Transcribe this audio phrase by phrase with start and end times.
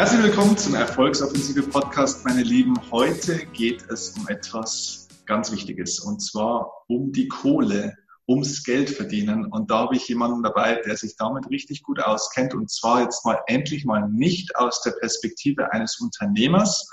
[0.00, 2.74] Herzlich willkommen zum Erfolgsoffensive Podcast, meine Lieben.
[2.90, 9.44] Heute geht es um etwas ganz Wichtiges und zwar um die Kohle, ums Geld verdienen.
[9.44, 13.26] Und da habe ich jemanden dabei, der sich damit richtig gut auskennt und zwar jetzt
[13.26, 16.88] mal endlich mal nicht aus der Perspektive eines Unternehmers,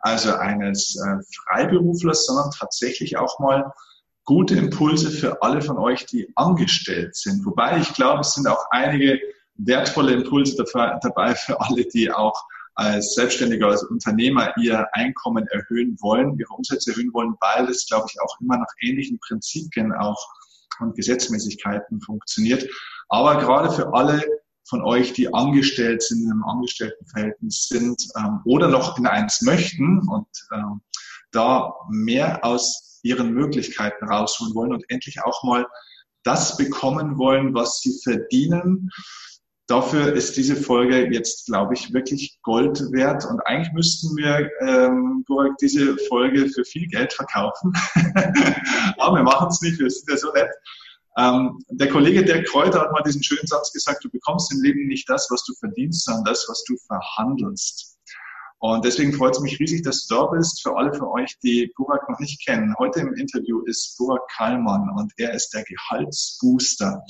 [0.00, 3.72] also eines äh, Freiberuflers, sondern tatsächlich auch mal
[4.26, 7.46] gute Impulse für alle von euch, die angestellt sind.
[7.46, 9.18] Wobei ich glaube, es sind auch einige
[9.64, 12.40] wertvolle Impulse dabei für alle, die auch
[12.74, 18.06] als Selbstständiger, als Unternehmer ihr Einkommen erhöhen wollen, ihre Umsätze erhöhen wollen, weil es, glaube
[18.10, 20.26] ich, auch immer nach ähnlichen Prinzipien auch
[20.80, 22.66] und Gesetzmäßigkeiten funktioniert.
[23.08, 24.24] Aber gerade für alle
[24.64, 29.98] von euch, die angestellt sind, in einem Angestelltenverhältnis sind ähm, oder noch in eins möchten
[30.08, 30.80] und ähm,
[31.30, 35.66] da mehr aus ihren Möglichkeiten rausholen wollen und endlich auch mal
[36.22, 38.90] das bekommen wollen, was sie verdienen,
[39.66, 43.24] dafür ist diese Folge jetzt, glaube ich, wirklich Gold wert.
[43.24, 45.24] Und eigentlich müssten wir ähm,
[45.60, 47.72] diese Folge für viel Geld verkaufen.
[48.98, 50.50] Aber wir machen es nicht, wir sind ja so nett.
[51.18, 54.86] Ähm, der Kollege Dirk Kräuter hat mal diesen schönen Satz gesagt, du bekommst im Leben
[54.86, 57.98] nicht das, was du verdienst, sondern das, was du verhandelst.
[58.60, 60.62] Und deswegen freut es mich riesig, dass du da bist.
[60.62, 62.74] Für alle von euch, die Burak noch nicht kennen.
[62.78, 67.02] Heute im Interview ist Burak Kallmann und er ist der Gehaltsbooster.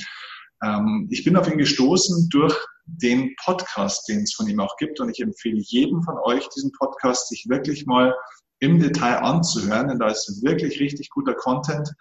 [0.62, 5.00] Ähm, ich bin auf ihn gestoßen durch den Podcast, den es von ihm auch gibt.
[5.00, 8.14] Und ich empfehle jedem von euch, diesen Podcast sich wirklich mal
[8.60, 11.92] im Detail anzuhören, denn da ist wirklich richtig guter Content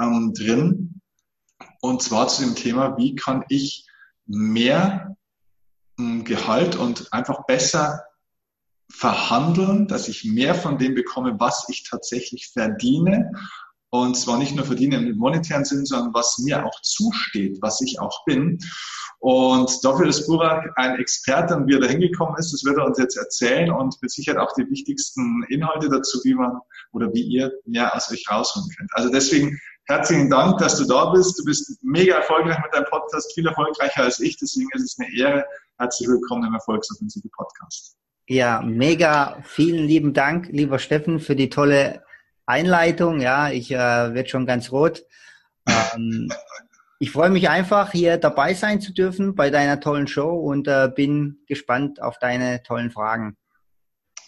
[0.00, 1.00] ähm, drin.
[1.80, 3.86] Und zwar zu dem Thema, wie kann ich
[4.26, 5.16] mehr
[5.98, 8.04] ähm, Gehalt und einfach besser
[8.90, 13.32] verhandeln, dass ich mehr von dem bekomme, was ich tatsächlich verdiene
[13.94, 18.00] und zwar nicht nur verdienen im monetären Sinn, sondern was mir auch zusteht, was ich
[18.00, 18.58] auch bin.
[19.20, 22.86] Und dafür ist Burak ein Experte und wie er da hingekommen ist, das wird er
[22.86, 26.58] uns jetzt erzählen und mit Sicherheit auch die wichtigsten Inhalte dazu, wie man
[26.92, 28.90] oder wie ihr mehr aus euch rausholen könnt.
[28.94, 29.56] Also deswegen
[29.86, 31.38] herzlichen Dank, dass du da bist.
[31.38, 34.36] Du bist mega erfolgreich mit deinem Podcast, viel erfolgreicher als ich.
[34.38, 35.44] Deswegen ist es eine Ehre.
[35.78, 37.94] Herzlich willkommen im Erfolgsoffensive Podcast.
[38.26, 39.40] Ja, mega.
[39.44, 42.02] Vielen lieben Dank, lieber Steffen, für die tolle
[42.46, 43.20] Einleitung.
[43.20, 45.04] Ja, ich äh, werde schon ganz rot.
[45.66, 46.30] Ähm,
[46.98, 50.90] ich freue mich einfach, hier dabei sein zu dürfen bei deiner tollen Show und äh,
[50.94, 53.36] bin gespannt auf deine tollen Fragen.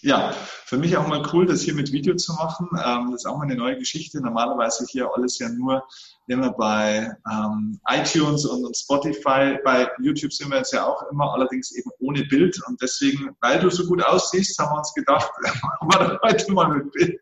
[0.03, 0.31] Ja,
[0.67, 2.69] für mich auch mal cool, das hier mit Video zu machen.
[2.85, 4.21] Ähm, das ist auch mal eine neue Geschichte.
[4.21, 5.83] Normalerweise hier alles ja nur
[6.27, 9.59] immer bei ähm, iTunes und, und, Spotify.
[9.65, 12.57] Bei YouTube sind wir jetzt ja auch immer, allerdings eben ohne Bild.
[12.69, 15.31] Und deswegen, weil du so gut aussiehst, haben wir uns gedacht,
[15.63, 17.21] machen wir heute mal mit Bild.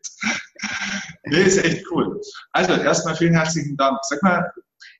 [1.24, 2.20] Nee, ist echt cool.
[2.52, 3.98] Also erstmal vielen herzlichen Dank.
[4.02, 4.52] Sag mal,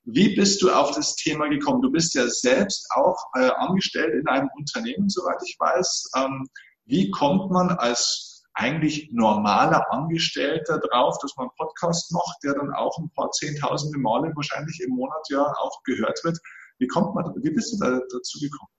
[0.05, 1.81] wie bist du auf das Thema gekommen?
[1.81, 6.11] Du bist ja selbst auch äh, angestellt in einem Unternehmen, soweit ich weiß.
[6.17, 6.47] Ähm,
[6.85, 12.73] wie kommt man als eigentlich normaler Angestellter drauf, dass man einen Podcast macht, der dann
[12.73, 16.39] auch ein paar zehntausende Male wahrscheinlich im Monat ja auch gehört wird?
[16.77, 18.69] Wie kommt man, wie bist du da dazu gekommen?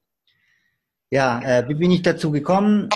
[1.11, 2.89] Ja, äh, wie bin ich dazu gekommen?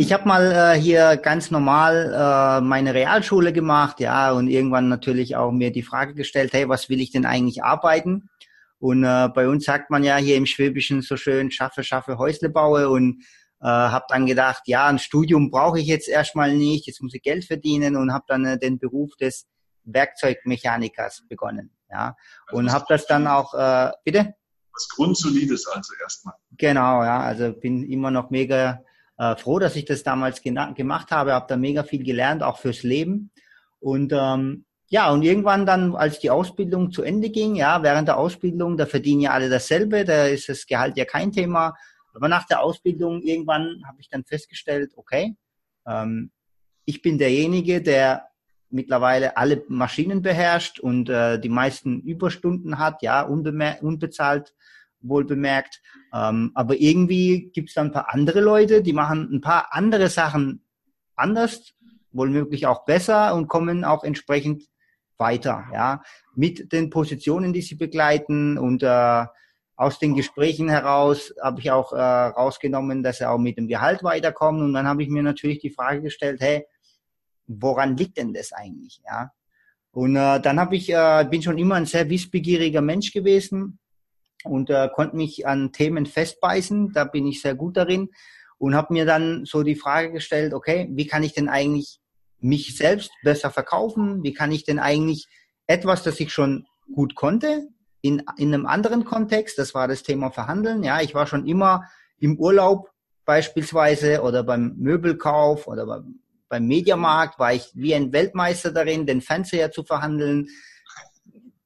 [0.00, 5.36] Ich habe mal äh, hier ganz normal äh, meine Realschule gemacht, ja, und irgendwann natürlich
[5.36, 8.30] auch mir die Frage gestellt, hey, was will ich denn eigentlich arbeiten?
[8.78, 12.48] Und äh, bei uns sagt man ja hier im Schwäbischen so schön, schaffe, schaffe, Häusle
[12.48, 13.22] baue und
[13.60, 17.20] äh, habe dann gedacht, ja, ein Studium brauche ich jetzt erstmal nicht, jetzt muss ich
[17.20, 19.48] Geld verdienen und habe dann äh, den Beruf des
[19.84, 22.16] Werkzeugmechanikers begonnen, ja,
[22.52, 24.32] und habe das dann auch, äh, bitte?
[24.72, 26.36] Was Grundsolides also erstmal.
[26.56, 28.82] Genau, ja, also bin immer noch mega
[29.20, 32.82] äh, froh, dass ich das damals gemacht habe, habe da mega viel gelernt, auch fürs
[32.82, 33.30] Leben.
[33.78, 38.16] Und ähm, ja, und irgendwann dann, als die Ausbildung zu Ende ging, ja, während der
[38.16, 41.74] Ausbildung, da verdienen ja alle dasselbe, da ist das Gehalt ja kein Thema.
[42.14, 45.36] Aber nach der Ausbildung irgendwann habe ich dann festgestellt, okay,
[45.86, 46.30] ähm,
[46.86, 48.26] ich bin derjenige, der
[48.70, 54.54] mittlerweile alle Maschinen beherrscht und äh, die meisten Überstunden hat, ja, unbezahlt
[55.02, 55.82] wohl bemerkt.
[56.12, 60.08] Ähm, aber irgendwie gibt es dann ein paar andere Leute, die machen ein paar andere
[60.08, 60.64] Sachen
[61.14, 61.74] anders,
[62.12, 64.64] wohl möglich auch besser und kommen auch entsprechend
[65.18, 66.02] weiter, ja,
[66.34, 69.26] mit den Positionen, die sie begleiten und äh,
[69.76, 74.02] aus den Gesprächen heraus habe ich auch äh, rausgenommen, dass sie auch mit dem Gehalt
[74.02, 74.62] weiterkommen.
[74.62, 76.66] Und dann habe ich mir natürlich die Frage gestellt, hey,
[77.46, 79.32] woran liegt denn das eigentlich, ja?
[79.92, 83.78] Und äh, dann habe ich äh, bin schon immer ein sehr wissbegieriger Mensch gewesen
[84.44, 86.92] und äh, konnte mich an Themen festbeißen.
[86.92, 88.10] Da bin ich sehr gut darin
[88.58, 92.00] und habe mir dann so die Frage gestellt, okay, wie kann ich denn eigentlich
[92.40, 94.22] mich selbst besser verkaufen?
[94.22, 95.28] Wie kann ich denn eigentlich
[95.66, 97.68] etwas, das ich schon gut konnte,
[98.02, 100.82] in, in einem anderen Kontext, das war das Thema Verhandeln.
[100.82, 101.84] Ja, ich war schon immer
[102.18, 102.90] im Urlaub
[103.24, 109.20] beispielsweise oder beim Möbelkauf oder beim, beim Mediamarkt war ich wie ein Weltmeister darin, den
[109.20, 110.48] Fernseher zu verhandeln,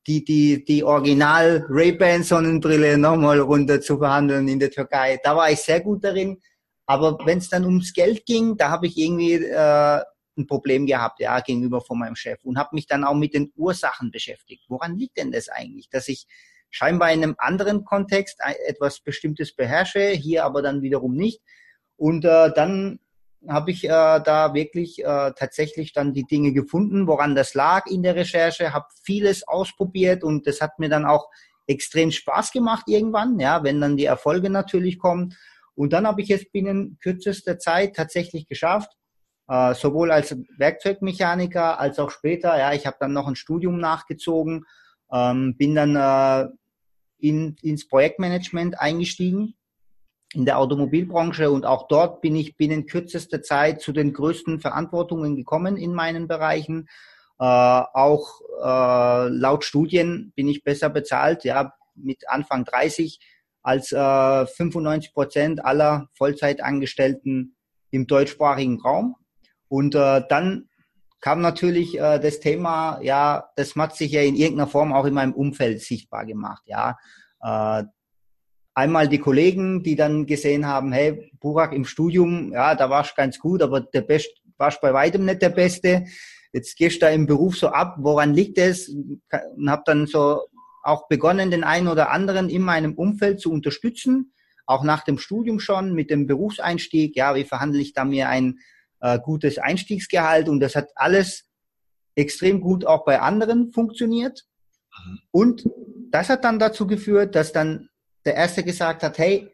[0.07, 5.19] die, die, die Original Ray-Ban Sonnenbrille nochmal runter zu verhandeln in der Türkei.
[5.23, 6.41] Da war ich sehr gut darin.
[6.87, 10.03] Aber wenn es dann ums Geld ging, da habe ich irgendwie äh,
[10.37, 13.53] ein Problem gehabt, ja, gegenüber von meinem Chef und habe mich dann auch mit den
[13.57, 14.65] Ursachen beschäftigt.
[14.69, 16.27] Woran liegt denn das eigentlich, dass ich
[16.71, 21.41] scheinbar in einem anderen Kontext etwas Bestimmtes beherrsche, hier aber dann wiederum nicht.
[21.97, 22.99] Und äh, dann
[23.49, 28.03] habe ich äh, da wirklich äh, tatsächlich dann die Dinge gefunden, woran das lag in
[28.03, 31.29] der Recherche, habe vieles ausprobiert und das hat mir dann auch
[31.67, 35.35] extrem Spaß gemacht irgendwann, ja, wenn dann die Erfolge natürlich kommen.
[35.75, 38.91] Und dann habe ich es binnen kürzester Zeit tatsächlich geschafft,
[39.49, 42.57] äh, sowohl als Werkzeugmechaniker als auch später.
[42.59, 44.65] Ja, ich habe dann noch ein Studium nachgezogen,
[45.13, 46.49] ähm, bin dann äh,
[47.19, 49.55] in, ins Projektmanagement eingestiegen
[50.35, 55.37] in der Automobilbranche und auch dort bin ich binnen kürzester Zeit zu den größten Verantwortungen
[55.37, 56.89] gekommen in meinen Bereichen.
[57.39, 63.21] Äh, auch äh, laut Studien bin ich besser bezahlt, ja, mit Anfang 30
[63.63, 67.57] als äh, 95 Prozent aller Vollzeitangestellten
[67.91, 69.17] im deutschsprachigen Raum.
[69.69, 70.69] Und äh, dann
[71.21, 75.15] kam natürlich äh, das Thema, ja, das hat sich ja in irgendeiner Form auch in
[75.15, 76.99] meinem Umfeld sichtbar gemacht, ja.
[77.41, 77.85] Äh,
[78.75, 83.15] einmal die Kollegen, die dann gesehen haben, hey, Burak im Studium, ja, da warst du
[83.17, 86.05] ganz gut, aber der Best warst bei weitem nicht der Beste.
[86.53, 88.89] Jetzt gehst du da im Beruf so ab, woran liegt es?
[88.89, 90.43] Und habe dann so
[90.83, 94.33] auch begonnen, den einen oder anderen in meinem Umfeld zu unterstützen,
[94.67, 97.17] auch nach dem Studium schon mit dem Berufseinstieg.
[97.17, 98.59] Ja, wie verhandle ich da mir ein
[99.01, 101.49] äh, gutes Einstiegsgehalt und das hat alles
[102.15, 104.45] extrem gut auch bei anderen funktioniert.
[105.07, 105.19] Mhm.
[105.31, 105.65] Und
[106.11, 107.89] das hat dann dazu geführt, dass dann
[108.25, 109.51] der Erste gesagt hat, hey,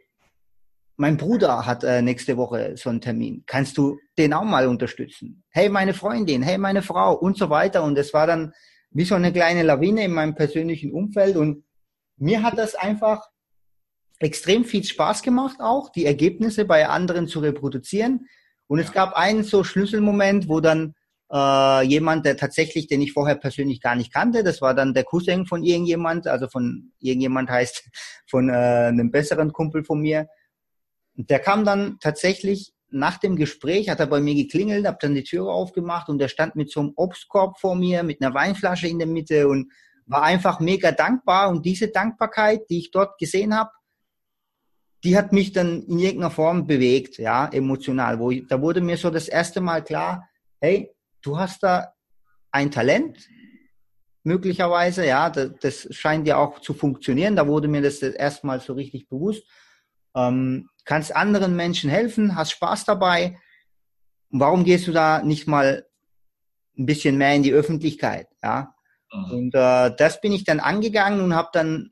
[0.96, 3.42] mein Bruder hat äh, nächste Woche so einen Termin.
[3.46, 5.42] Kannst du den auch mal unterstützen?
[5.48, 7.82] Hey, meine Freundin, hey, meine Frau und so weiter.
[7.82, 8.52] Und es war dann
[8.90, 11.36] wie so eine kleine Lawine in meinem persönlichen Umfeld.
[11.36, 11.64] Und
[12.18, 13.26] mir hat das einfach
[14.18, 18.26] extrem viel Spaß gemacht, auch die Ergebnisse bei anderen zu reproduzieren.
[18.66, 20.94] Und es gab einen so Schlüsselmoment, wo dann
[21.32, 25.04] äh, jemand, der tatsächlich, den ich vorher persönlich gar nicht kannte, das war dann der
[25.04, 27.88] Cousin von irgendjemand, also von irgendjemand heißt
[28.28, 30.28] von äh, einem besseren Kumpel von mir.
[31.14, 35.22] Der kam dann tatsächlich nach dem Gespräch, hat er bei mir geklingelt, hab dann die
[35.22, 38.98] Türe aufgemacht und der stand mit so einem Obstkorb vor mir, mit einer Weinflasche in
[38.98, 39.70] der Mitte und
[40.06, 41.50] war einfach mega dankbar.
[41.50, 43.70] Und diese Dankbarkeit, die ich dort gesehen habe,
[45.04, 48.18] die hat mich dann in irgendeiner Form bewegt, ja, emotional.
[48.18, 50.28] Wo ich, da wurde mir so das erste Mal klar,
[50.60, 50.92] hey,
[51.22, 51.92] du hast da
[52.50, 53.28] ein Talent,
[54.22, 57.36] möglicherweise, ja, das, das scheint ja auch zu funktionieren.
[57.36, 59.44] Da wurde mir das erstmal so richtig bewusst.
[60.14, 63.38] Ähm, kannst anderen Menschen helfen, hast Spaß dabei.
[64.30, 65.86] Warum gehst du da nicht mal
[66.78, 68.74] ein bisschen mehr in die Öffentlichkeit, ja?
[69.12, 69.30] Mhm.
[69.30, 71.90] Und äh, das bin ich dann angegangen und habe dann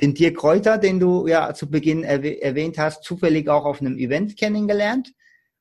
[0.00, 3.96] den Dirk Kräuter, den du ja zu Beginn erwäh erwähnt hast, zufällig auch auf einem
[3.96, 5.12] Event kennengelernt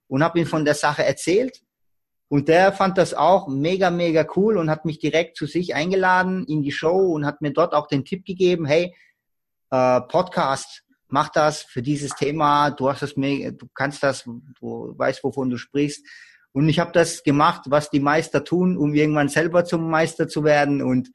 [0.08, 1.62] und habe ihm von der Sache erzählt.
[2.34, 6.48] Und der fand das auch mega, mega cool und hat mich direkt zu sich eingeladen
[6.48, 8.92] in die Show und hat mir dort auch den Tipp gegeben, hey,
[9.70, 14.24] äh, Podcast, mach das für dieses Thema, du hast das, du kannst das,
[14.60, 16.04] du weißt, wovon du sprichst.
[16.54, 20.44] Und ich habe das gemacht, was die Meister tun, um irgendwann selber zum Meister zu
[20.44, 20.82] werden.
[20.82, 21.12] Und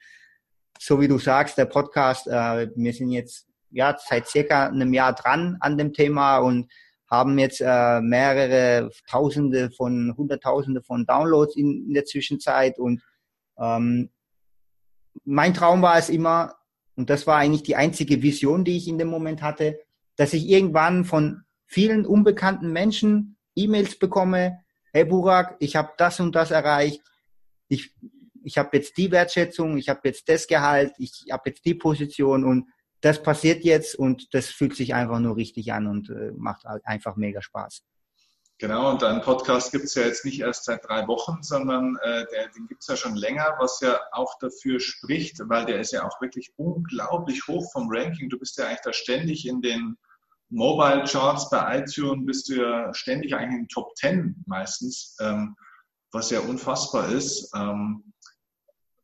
[0.79, 5.15] so wie du sagst, der Podcast, äh, wir sind jetzt ja seit circa einem Jahr
[5.15, 6.71] dran an dem Thema und
[7.11, 13.03] haben jetzt äh, mehrere Tausende von, Hunderttausende von Downloads in, in der Zwischenzeit und
[13.59, 14.11] ähm,
[15.25, 16.55] mein Traum war es immer,
[16.95, 19.81] und das war eigentlich die einzige Vision, die ich in dem Moment hatte,
[20.17, 24.61] dass ich irgendwann von vielen unbekannten Menschen E-Mails bekomme,
[24.93, 27.03] hey Burak, ich habe das und das erreicht,
[27.69, 27.95] ich
[28.49, 32.45] ich habe jetzt die Wertschätzung, ich habe jetzt das Gehalt, ich habe jetzt die Position
[32.45, 32.69] und
[33.01, 37.17] das passiert jetzt und das fühlt sich einfach nur richtig an und äh, macht einfach
[37.17, 37.83] mega Spaß.
[38.61, 42.27] Genau, und deinen Podcast gibt es ja jetzt nicht erst seit drei Wochen, sondern äh,
[42.33, 45.93] der, den gibt es ja schon länger, was ja auch dafür spricht, weil der ist
[45.93, 48.29] ja auch wirklich unglaublich hoch vom Ranking.
[48.29, 49.97] Du bist ja eigentlich da ständig in den
[50.51, 55.55] Mobile Charts bei iTunes, bist du ja ständig eigentlich in den Top 10 meistens, ähm,
[56.11, 57.55] was ja unfassbar ist.
[57.55, 58.13] Ähm,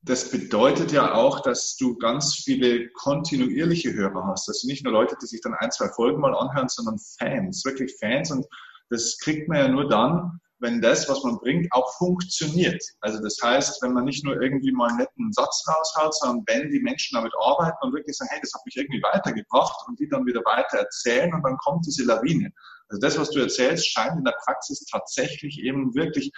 [0.07, 4.49] das bedeutet ja auch, dass du ganz viele kontinuierliche Hörer hast.
[4.49, 7.97] Also nicht nur Leute, die sich dann ein, zwei Folgen mal anhören, sondern Fans, wirklich
[7.99, 8.31] Fans.
[8.31, 8.47] Und
[8.91, 12.83] das kriegt man ja nur dann, wenn das, was man bringt, auch funktioniert.
[13.01, 16.71] Also das heißt, wenn man nicht nur irgendwie mal einen netten Satz raushaut, sondern wenn
[16.71, 20.09] die Menschen damit arbeiten und wirklich sagen, hey, das hat mich irgendwie weitergebracht und die
[20.09, 22.53] dann wieder weiter erzählen und dann kommt diese Lawine.
[22.89, 26.31] Also das, was du erzählst, scheint in der Praxis tatsächlich eben wirklich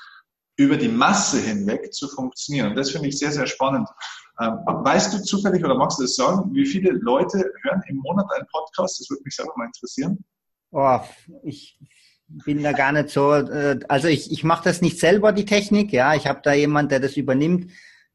[0.57, 2.71] über die Masse hinweg zu funktionieren.
[2.71, 3.89] Und das finde ich sehr, sehr spannend.
[4.41, 8.27] Ähm, weißt du zufällig oder magst du das sagen, wie viele Leute hören im Monat
[8.35, 9.01] einen Podcast?
[9.01, 10.25] Das würde mich selber mal interessieren.
[10.73, 11.01] Oh,
[11.43, 11.79] ich
[12.29, 15.93] bin da gar nicht so, äh, also ich, ich mache das nicht selber, die Technik,
[15.93, 16.15] ja.
[16.15, 17.71] Ich habe da jemand, der das übernimmt.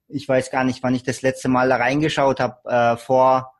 [0.07, 2.69] Ich weiß gar nicht, wann ich das letzte Mal da reingeschaut habe.
[2.69, 3.53] Äh, vor,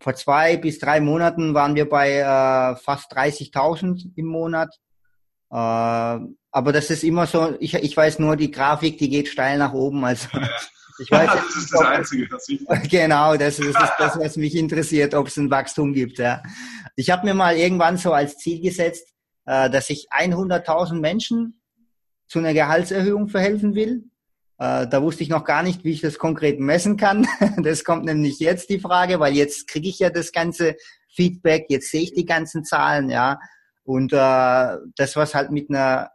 [0.00, 4.74] vor zwei bis drei Monaten waren wir bei äh, fast 30.000 im Monat.
[5.50, 6.18] Äh,
[6.54, 9.72] aber das ist immer so, ich, ich weiß nur, die Grafik, die geht steil nach
[9.72, 10.04] oben.
[10.04, 10.28] Also
[11.00, 14.36] ich weiß das ist das Einzige, was ich Genau, das ist, das ist das, was
[14.36, 16.18] mich interessiert, ob es ein Wachstum gibt.
[16.18, 16.44] Ja.
[16.94, 19.08] Ich habe mir mal irgendwann so als Ziel gesetzt,
[19.46, 21.60] äh, dass ich 100.000 Menschen
[22.28, 24.04] zu einer Gehaltserhöhung verhelfen will.
[24.58, 27.26] Äh, da wusste ich noch gar nicht, wie ich das konkret messen kann.
[27.64, 30.76] Das kommt nämlich jetzt die Frage, weil jetzt kriege ich ja das ganze
[31.12, 33.40] Feedback, jetzt sehe ich die ganzen Zahlen, ja.
[33.82, 36.10] Und äh, das, was halt mit einer,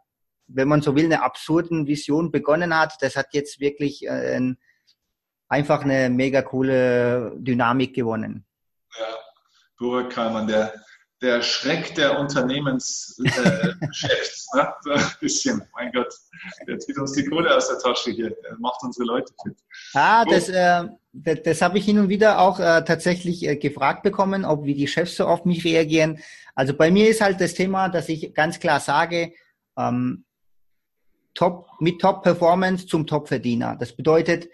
[0.52, 4.58] wenn man so will, einer absurden Vision begonnen hat, das hat jetzt wirklich äh, ein,
[5.48, 8.46] einfach eine mega coole Dynamik gewonnen.
[8.98, 9.06] Ja,
[9.78, 10.72] Burak Kalman, der
[11.22, 13.18] der Schreck der Unternehmenschefs.
[13.18, 14.74] Äh, ne?
[14.82, 16.12] So ein bisschen, mein Gott,
[16.66, 19.56] der zieht uns die Kohle aus der Tasche hier, der macht unsere Leute fit.
[19.92, 24.02] Ah, das, äh, das, das habe ich hin und wieder auch äh, tatsächlich äh, gefragt
[24.02, 26.20] bekommen, ob wie die Chefs so auf mich reagieren.
[26.54, 29.34] Also bei mir ist halt das Thema, dass ich ganz klar sage,
[29.76, 30.24] ähm,
[31.40, 33.74] Top, mit Top-Performance zum Top-Verdiener.
[33.80, 34.44] Das bedeutet,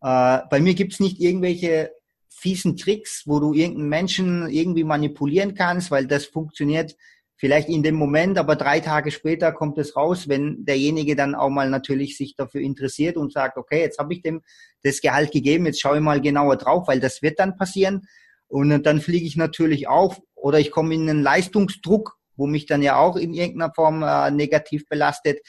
[0.00, 1.90] äh, bei mir gibt's nicht irgendwelche
[2.28, 6.94] fiesen Tricks, wo du irgendeinen Menschen irgendwie manipulieren kannst, weil das funktioniert
[7.34, 11.50] vielleicht in dem Moment, aber drei Tage später kommt es raus, wenn derjenige dann auch
[11.50, 14.42] mal natürlich sich dafür interessiert und sagt, okay, jetzt habe ich dem
[14.84, 18.06] das Gehalt gegeben, jetzt schaue ich mal genauer drauf, weil das wird dann passieren.
[18.46, 22.82] Und dann fliege ich natürlich auf oder ich komme in einen Leistungsdruck, wo mich dann
[22.82, 25.40] ja auch in irgendeiner Form äh, negativ belastet.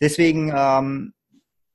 [0.00, 1.12] Deswegen, ähm,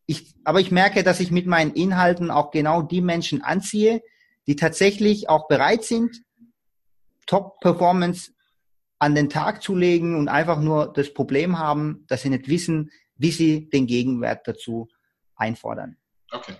[0.05, 4.01] ich, aber ich merke, dass ich mit meinen Inhalten auch genau die Menschen anziehe,
[4.47, 6.23] die tatsächlich auch bereit sind,
[7.25, 8.31] Top-Performance
[8.99, 12.91] an den Tag zu legen und einfach nur das Problem haben, dass sie nicht wissen,
[13.17, 14.87] wie sie den Gegenwert dazu
[15.35, 15.97] einfordern.
[16.31, 16.55] Okay.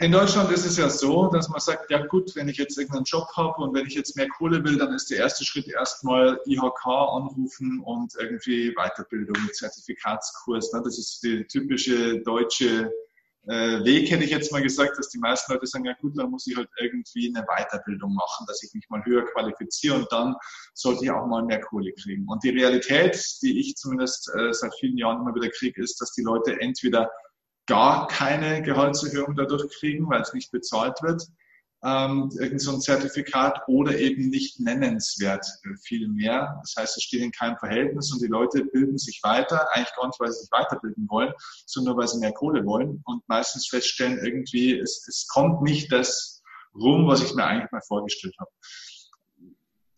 [0.00, 3.04] In Deutschland ist es ja so, dass man sagt, ja gut, wenn ich jetzt irgendeinen
[3.04, 6.40] Job habe und wenn ich jetzt mehr Kohle will, dann ist der erste Schritt erstmal
[6.46, 10.70] IHK anrufen und irgendwie Weiterbildung, Zertifikatskurs.
[10.70, 12.92] Das ist die typische deutsche
[13.48, 16.30] äh, Weg hätte ich jetzt mal gesagt, dass die meisten Leute sagen, ja gut, dann
[16.30, 20.36] muss ich halt irgendwie eine Weiterbildung machen, dass ich mich mal höher qualifiziere und dann
[20.74, 22.24] sollte ich auch mal mehr Kohle kriegen.
[22.28, 26.12] Und die Realität, die ich zumindest äh, seit vielen Jahren immer wieder kriege, ist, dass
[26.12, 27.10] die Leute entweder
[27.66, 31.22] gar keine Gehaltserhöhung dadurch kriegen, weil es nicht bezahlt wird,
[31.84, 36.60] ähm, irgend so ein Zertifikat oder eben nicht nennenswert äh, viel mehr.
[36.62, 40.06] Das heißt, es steht in keinem Verhältnis und die Leute bilden sich weiter, eigentlich gar
[40.06, 41.32] nicht, weil sie sich weiterbilden wollen,
[41.66, 46.42] sondern weil sie mehr Kohle wollen und meistens feststellen, irgendwie, es, es kommt nicht das
[46.74, 48.50] rum, was ich mir eigentlich mal vorgestellt habe.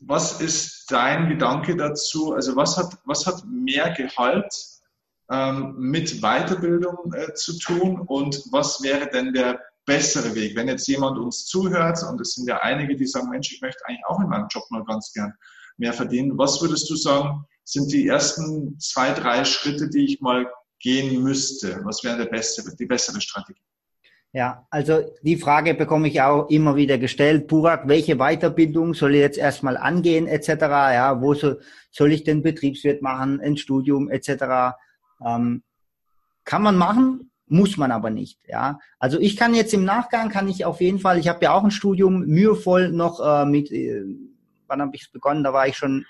[0.00, 2.34] Was ist dein Gedanke dazu?
[2.34, 4.52] Also was hat, was hat mehr Gehalt
[5.30, 10.56] ähm, mit Weiterbildung äh, zu tun und was wäre denn der bessere Weg.
[10.56, 13.84] Wenn jetzt jemand uns zuhört, und es sind ja einige, die sagen, Mensch, ich möchte
[13.86, 15.32] eigentlich auch in meinem Job mal ganz gern
[15.76, 16.38] mehr verdienen.
[16.38, 20.46] Was würdest du sagen, sind die ersten zwei, drei Schritte, die ich mal
[20.80, 21.80] gehen müsste?
[21.84, 23.60] Was wäre der bessere, die bessere Strategie?
[24.32, 27.46] Ja, also die Frage bekomme ich auch immer wieder gestellt.
[27.46, 30.48] Burak, welche Weiterbildung soll ich jetzt erstmal angehen, etc.
[30.48, 31.54] Ja, wo so,
[31.92, 34.74] soll ich den Betriebswirt machen, ein Studium, etc.
[35.24, 35.62] Ähm,
[36.44, 38.38] kann man machen, muss man aber nicht.
[38.46, 41.18] Ja, also ich kann jetzt im Nachgang kann ich auf jeden Fall.
[41.18, 43.70] Ich habe ja auch ein Studium mühevoll noch äh, mit.
[43.70, 44.04] Äh,
[44.66, 45.44] wann habe ich es begonnen?
[45.44, 46.06] Da war ich schon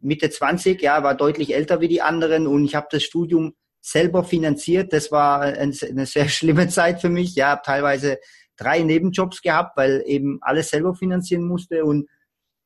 [0.00, 0.80] Mitte 20.
[0.80, 4.92] Ja, war deutlich älter wie die anderen und ich habe das Studium selber finanziert.
[4.92, 7.34] Das war eine sehr schlimme Zeit für mich.
[7.34, 8.18] Ja, habe teilweise
[8.56, 12.08] drei Nebenjobs gehabt, weil eben alles selber finanzieren musste und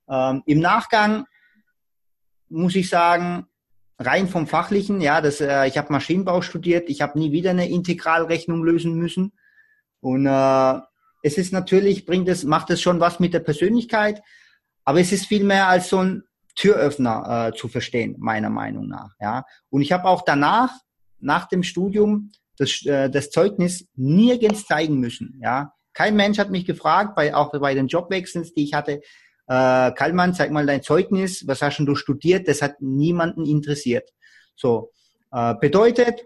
[0.09, 1.25] ähm, im Nachgang
[2.49, 3.47] muss ich sagen,
[3.99, 7.69] rein vom Fachlichen, ja, das, äh, ich habe Maschinenbau studiert, ich habe nie wieder eine
[7.69, 9.33] Integralrechnung lösen müssen.
[10.00, 10.81] Und äh,
[11.23, 14.23] es ist natürlich, bringt es, macht es schon was mit der Persönlichkeit,
[14.85, 16.23] aber es ist viel mehr als so ein
[16.55, 19.11] Türöffner äh, zu verstehen, meiner Meinung nach.
[19.21, 19.45] Ja.
[19.71, 20.73] Und ich habe auch danach,
[21.19, 25.38] nach dem Studium, das, äh, das Zeugnis nirgends zeigen müssen.
[25.43, 25.73] Ja.
[25.93, 29.00] Kein Mensch hat mich gefragt, bei, auch bei den Jobwechseln, die ich hatte,
[29.47, 32.49] äh, Kallmann, zeig mal dein Zeugnis, was hast denn du studiert?
[32.49, 34.11] Das hat niemanden interessiert.
[34.55, 34.93] So,
[35.33, 36.25] äh, bedeutet,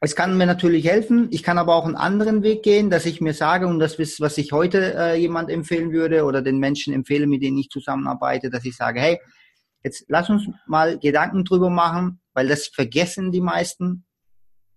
[0.00, 1.28] es kann mir natürlich helfen.
[1.30, 4.20] Ich kann aber auch einen anderen Weg gehen, dass ich mir sage, und das ist,
[4.20, 8.50] was ich heute äh, jemand empfehlen würde oder den Menschen empfehle, mit denen ich zusammenarbeite,
[8.50, 9.18] dass ich sage, hey,
[9.84, 14.06] Jetzt lass uns mal Gedanken drüber machen, weil das vergessen die meisten.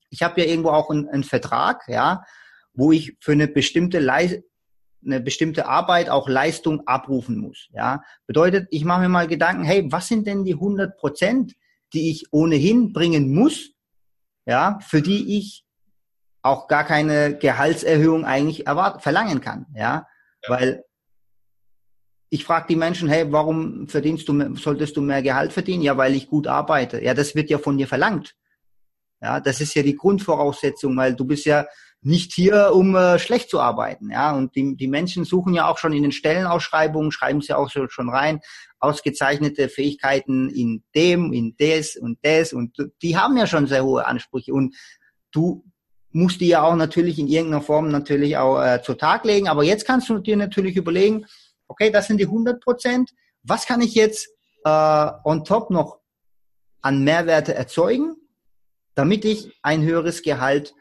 [0.10, 2.24] Ich habe ja irgendwo auch einen, einen, Vertrag, ja,
[2.74, 4.44] wo ich für eine bestimmte Leistung
[5.06, 7.70] eine bestimmte Arbeit auch Leistung abrufen muss.
[7.72, 11.54] Ja, bedeutet, ich mache mir mal Gedanken, hey, was sind denn die 100 Prozent,
[11.94, 13.72] die ich ohnehin bringen muss,
[14.46, 15.66] ja, für die ich
[16.42, 20.08] auch gar keine Gehaltserhöhung eigentlich erwarten, verlangen kann, ja,
[20.44, 20.50] ja.
[20.50, 20.84] weil
[22.30, 25.84] ich frage die Menschen, hey, warum verdienst du, solltest du mehr Gehalt verdienen?
[25.84, 27.01] Ja, weil ich gut arbeite.
[27.01, 28.36] Ja, das wird ja von dir verlangt.
[29.22, 31.66] Ja, das ist ja die Grundvoraussetzung, weil du bist ja
[32.01, 34.12] nicht hier, um äh, schlecht zu arbeiten.
[34.12, 37.70] Ja, und die, die Menschen suchen ja auch schon in den Stellenausschreibungen, schreiben sie auch
[37.70, 38.39] so, schon rein,
[38.80, 44.06] ausgezeichnete Fähigkeiten in dem, in des und des und die haben ja schon sehr hohe
[44.06, 44.75] Ansprüche und
[45.32, 45.63] du
[46.12, 49.48] musst die ja auch natürlich in irgendeiner Form natürlich auch äh, zu Tag legen.
[49.48, 51.25] Aber jetzt kannst du dir natürlich überlegen,
[51.68, 53.12] okay, das sind die 100 Prozent.
[53.44, 54.30] Was kann ich jetzt
[54.63, 56.00] äh, on top noch
[56.82, 58.16] an Mehrwerte erzeugen,
[58.96, 60.74] damit ich ein höheres Gehalt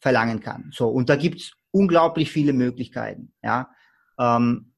[0.00, 0.70] verlangen kann.
[0.72, 3.32] So, und da gibt's unglaublich viele Möglichkeiten.
[3.42, 3.70] Ja.
[4.18, 4.72] Ähm,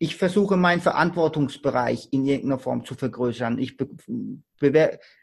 [0.00, 3.58] ich versuche meinen Verantwortungsbereich in irgendeiner Form zu vergrößern.
[3.58, 3.76] Ich,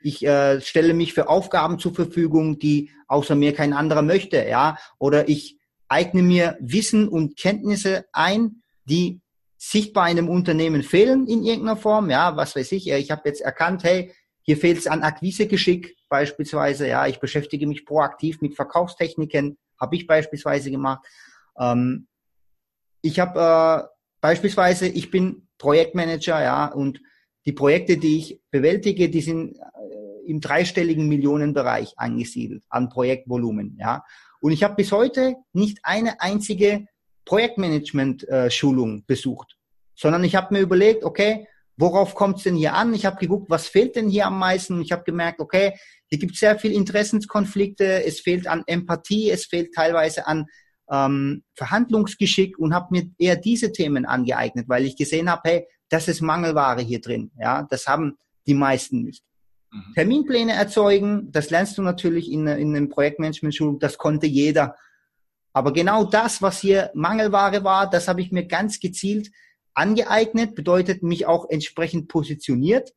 [0.01, 4.77] ich äh, stelle mich für Aufgaben zur Verfügung, die außer mir kein anderer möchte, ja.
[4.99, 9.21] Oder ich eigne mir Wissen und Kenntnisse ein, die
[9.57, 12.35] sichtbar in einem Unternehmen fehlen in irgendeiner Form, ja.
[12.35, 12.89] Was weiß ich.
[12.89, 14.11] Ich habe jetzt erkannt, hey,
[14.45, 16.87] hier fehlt es an Akquisegeschick beispielsweise.
[16.87, 21.05] Ja, ich beschäftige mich proaktiv mit Verkaufstechniken, habe ich beispielsweise gemacht.
[21.59, 22.07] Ähm,
[23.01, 23.87] ich habe äh,
[24.21, 27.01] beispielsweise, ich bin Projektmanager, ja, und
[27.45, 34.03] die Projekte, die ich bewältige, die sind äh, im dreistelligen Millionenbereich angesiedelt an Projektvolumen, ja.
[34.41, 36.85] Und ich habe bis heute nicht eine einzige
[37.25, 39.57] Projektmanagement-Schulung äh, besucht,
[39.95, 42.93] sondern ich habe mir überlegt, okay, worauf kommt es denn hier an?
[42.93, 44.81] Ich habe geguckt, was fehlt denn hier am meisten?
[44.81, 45.73] Ich habe gemerkt, okay,
[46.07, 50.45] hier gibt es sehr viel Interessenskonflikte, es fehlt an Empathie, es fehlt teilweise an
[50.89, 56.07] ähm, Verhandlungsgeschick und habe mir eher diese Themen angeeignet, weil ich gesehen habe, hey, das
[56.07, 57.31] ist Mangelware hier drin.
[57.39, 59.23] Ja, das haben die meisten nicht.
[59.71, 59.93] Mhm.
[59.95, 64.75] Terminpläne erzeugen, das lernst du natürlich in, in einem Projektmanagement-Schulung, das konnte jeder.
[65.53, 69.29] Aber genau das, was hier Mangelware war, das habe ich mir ganz gezielt
[69.75, 72.93] angeeignet, bedeutet mich auch entsprechend positioniert,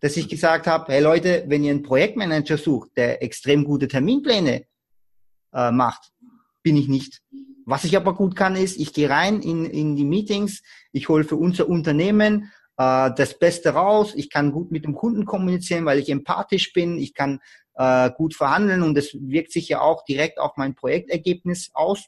[0.00, 4.64] dass ich gesagt habe, hey Leute, wenn ihr einen Projektmanager sucht, der extrem gute Terminpläne
[5.52, 6.12] äh, macht,
[6.62, 7.20] bin ich nicht.
[7.66, 11.24] Was ich aber gut kann, ist, ich gehe rein in, in die Meetings, ich hole
[11.24, 15.98] für unser Unternehmen äh, das Beste raus, ich kann gut mit dem Kunden kommunizieren, weil
[15.98, 17.40] ich empathisch bin, ich kann
[17.74, 22.06] äh, gut verhandeln und das wirkt sich ja auch direkt auf mein Projektergebnis aus.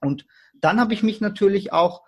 [0.00, 2.02] Und dann habe ich mich natürlich auch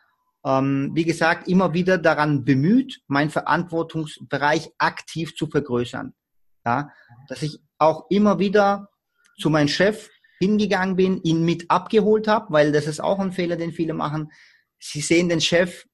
[0.49, 6.15] ähm, wie gesagt, immer wieder daran bemüht, meinen Verantwortungsbereich aktiv zu vergrößern.
[6.65, 6.91] Ja,
[7.29, 8.89] dass ich auch immer wieder
[9.39, 10.09] zu meinem Chef
[10.41, 14.33] hingegangen bin, ihn mit abgeholt habe, weil das ist auch ein Fehler, den viele machen.
[14.79, 15.87] Sie sehen den Chef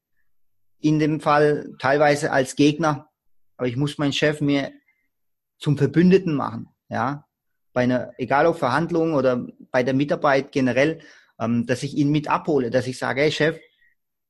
[0.81, 3.09] in dem Fall teilweise als Gegner,
[3.57, 4.73] aber ich muss meinen Chef mir
[5.59, 6.69] zum Verbündeten machen.
[6.89, 7.27] Ja,
[7.73, 11.01] bei einer, egal ob Verhandlungen oder bei der Mitarbeit generell,
[11.41, 13.59] ähm, dass ich ihn mit abhole, dass ich sage, hey Chef,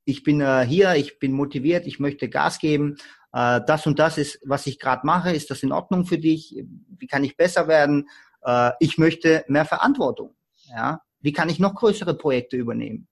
[0.05, 2.97] ich bin äh, hier, ich bin motiviert, ich möchte Gas geben,
[3.33, 6.55] äh, das und das ist, was ich gerade mache, ist das in Ordnung für dich?
[6.97, 8.07] Wie kann ich besser werden?
[8.43, 10.35] Äh, ich möchte mehr Verantwortung.
[10.69, 11.01] Ja?
[11.19, 13.07] Wie kann ich noch größere Projekte übernehmen?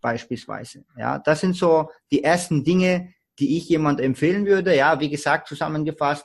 [0.00, 0.84] Beispielsweise.
[0.96, 4.74] Ja, das sind so die ersten Dinge, die ich jemand empfehlen würde.
[4.74, 6.24] Ja, wie gesagt, zusammengefasst,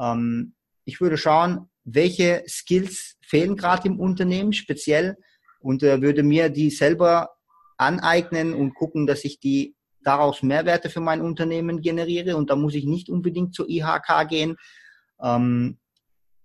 [0.00, 5.18] ähm, ich würde schauen, welche Skills fehlen gerade im Unternehmen speziell
[5.60, 7.37] und äh, würde mir die selber
[7.78, 12.74] aneignen und gucken, dass ich die daraus Mehrwerte für mein Unternehmen generiere und da muss
[12.74, 14.56] ich nicht unbedingt zur IHK gehen.
[15.20, 15.78] Ähm,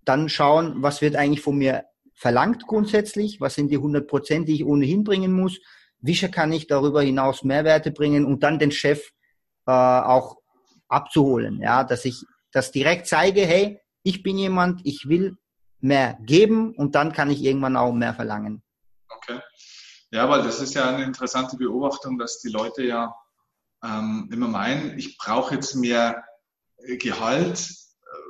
[0.05, 4.55] dann schauen, was wird eigentlich von mir verlangt grundsätzlich, was sind die 100 Prozent, die
[4.55, 5.59] ich ohnehin bringen muss,
[5.99, 9.11] wie kann ich darüber hinaus Mehrwerte bringen und dann den Chef
[9.65, 10.37] äh, auch
[10.89, 15.37] abzuholen, ja, dass ich das direkt zeige, hey, ich bin jemand, ich will
[15.79, 18.61] mehr geben und dann kann ich irgendwann auch mehr verlangen.
[19.09, 19.39] Okay.
[20.13, 23.15] Ja, weil das ist ja eine interessante Beobachtung, dass die Leute ja
[23.83, 26.23] ähm, immer meinen, ich brauche jetzt mehr
[26.77, 27.67] äh, Gehalt.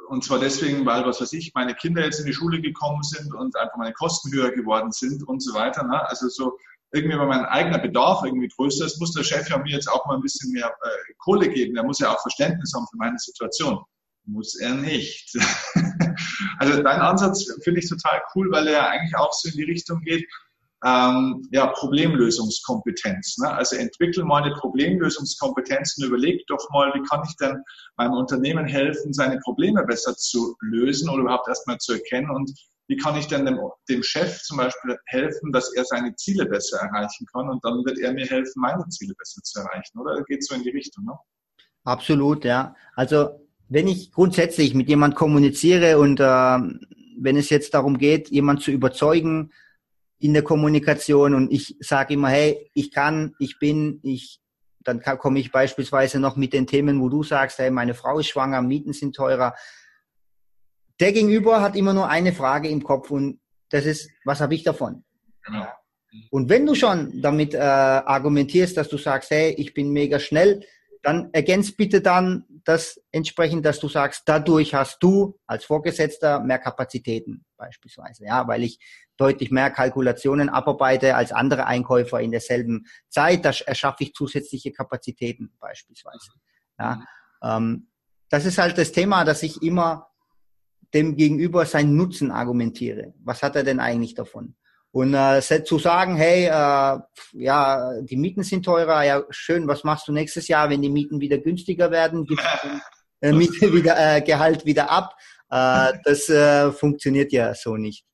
[0.08, 3.34] Und zwar deswegen, weil, was weiß ich, meine Kinder jetzt in die Schule gekommen sind
[3.34, 5.84] und einfach meine Kosten höher geworden sind und so weiter.
[5.84, 6.08] Ne?
[6.08, 6.58] Also so
[6.94, 10.06] irgendwie, wenn mein eigener Bedarf irgendwie größer ist, muss der Chef ja mir jetzt auch
[10.06, 11.76] mal ein bisschen mehr äh, Kohle geben.
[11.76, 13.84] Der muss ja auch Verständnis haben für meine Situation.
[14.24, 15.38] Muss er nicht.
[16.60, 19.64] also dein Ansatz finde ich total cool, weil er ja eigentlich auch so in die
[19.64, 20.26] Richtung geht,
[20.86, 23.38] ähm, ja, Problemlösungskompetenz.
[23.38, 23.50] Ne?
[23.50, 27.62] Also entwickel mal eine Problemlösungskompetenz und überleg doch mal, wie kann ich denn
[27.98, 32.52] meinem Unternehmen helfen, seine Probleme besser zu lösen oder überhaupt erstmal zu erkennen und
[32.88, 33.58] wie kann ich denn dem,
[33.90, 37.98] dem Chef zum Beispiel helfen, dass er seine Ziele besser erreichen kann und dann wird
[38.00, 40.22] er mir helfen, meine Ziele besser zu erreichen, oder?
[40.24, 41.14] Geht so in die Richtung, ne?
[41.86, 42.76] Absolut, ja.
[42.96, 48.62] Also wenn ich grundsätzlich mit jemand kommuniziere und äh, wenn es jetzt darum geht, jemand
[48.62, 49.52] zu überzeugen,
[50.24, 54.40] in der Kommunikation und ich sage immer, hey, ich kann, ich bin, ich,
[54.80, 58.28] dann komme ich beispielsweise noch mit den Themen, wo du sagst, hey, meine Frau ist
[58.28, 59.54] schwanger, Mieten sind teurer.
[61.02, 64.64] Der Gegenüber hat immer nur eine Frage im Kopf und das ist, was habe ich
[64.64, 65.04] davon?
[65.44, 65.68] Genau.
[66.32, 70.66] Und wenn du schon damit äh, argumentierst, dass du sagst, hey, ich bin mega schnell,
[71.02, 76.60] dann ergänzt bitte dann das entsprechend, dass du sagst, dadurch hast du als Vorgesetzter mehr
[76.60, 78.80] Kapazitäten beispielsweise, ja, weil ich
[79.18, 85.54] deutlich mehr Kalkulationen abarbeite als andere Einkäufer in derselben Zeit, da erschaffe ich zusätzliche Kapazitäten
[85.60, 86.32] beispielsweise.
[86.80, 87.04] Ja,
[87.44, 87.90] ähm,
[88.30, 90.08] das ist halt das Thema, dass ich immer
[90.94, 93.14] dem Gegenüber seinen Nutzen argumentiere.
[93.24, 94.56] Was hat er denn eigentlich davon?
[94.94, 97.00] Und äh, zu sagen, hey, äh,
[97.34, 101.20] ja, die Mieten sind teurer, ja schön, was machst du nächstes Jahr, wenn die Mieten
[101.20, 102.26] wieder günstiger werden?
[102.26, 105.16] Gibst du äh, Miete wieder, äh, Gehalt wieder ab?
[105.50, 108.06] Äh, das äh, funktioniert ja so nicht.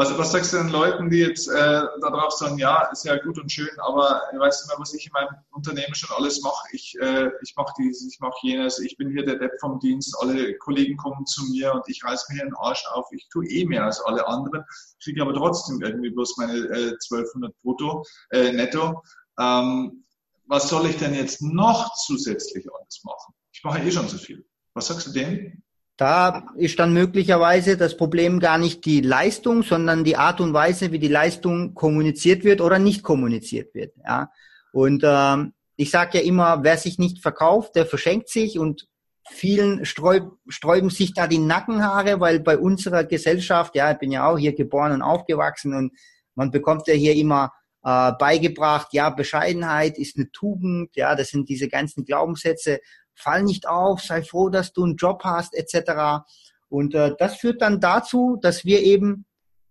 [0.00, 3.38] Was, was sagst du den Leuten, die jetzt äh, darauf sagen, ja, ist ja gut
[3.38, 6.68] und schön, aber weißt du mal, was ich in meinem Unternehmen schon alles mache?
[6.72, 10.16] Ich, äh, ich mache dieses, ich mache jenes, ich bin hier der Depp vom Dienst,
[10.18, 13.12] alle Kollegen kommen zu mir und ich reiß mir hier den Arsch auf.
[13.12, 14.64] Ich tue eh mehr als alle anderen,
[15.04, 19.02] kriege aber trotzdem irgendwie bloß meine äh, 1200 brutto, äh, netto.
[19.38, 20.06] Ähm,
[20.46, 23.34] was soll ich denn jetzt noch zusätzlich alles machen?
[23.52, 24.48] Ich mache eh schon zu viel.
[24.72, 25.62] Was sagst du denen?
[26.00, 30.92] Da ist dann möglicherweise das Problem gar nicht die Leistung, sondern die Art und Weise,
[30.92, 33.92] wie die Leistung kommuniziert wird oder nicht kommuniziert wird.
[34.02, 34.30] Ja.
[34.72, 38.88] Und ähm, ich sage ja immer, wer sich nicht verkauft, der verschenkt sich und
[39.28, 44.26] vielen sträub, sträuben sich da die Nackenhaare, weil bei unserer Gesellschaft, ja, ich bin ja
[44.26, 45.92] auch hier geboren und aufgewachsen und
[46.34, 47.52] man bekommt ja hier immer
[47.84, 52.80] äh, beigebracht, ja, Bescheidenheit ist eine Tugend, ja, das sind diese ganzen Glaubenssätze
[53.20, 56.24] fall nicht auf, sei froh, dass du einen Job hast, etc.
[56.68, 59.26] Und äh, das führt dann dazu, dass wir eben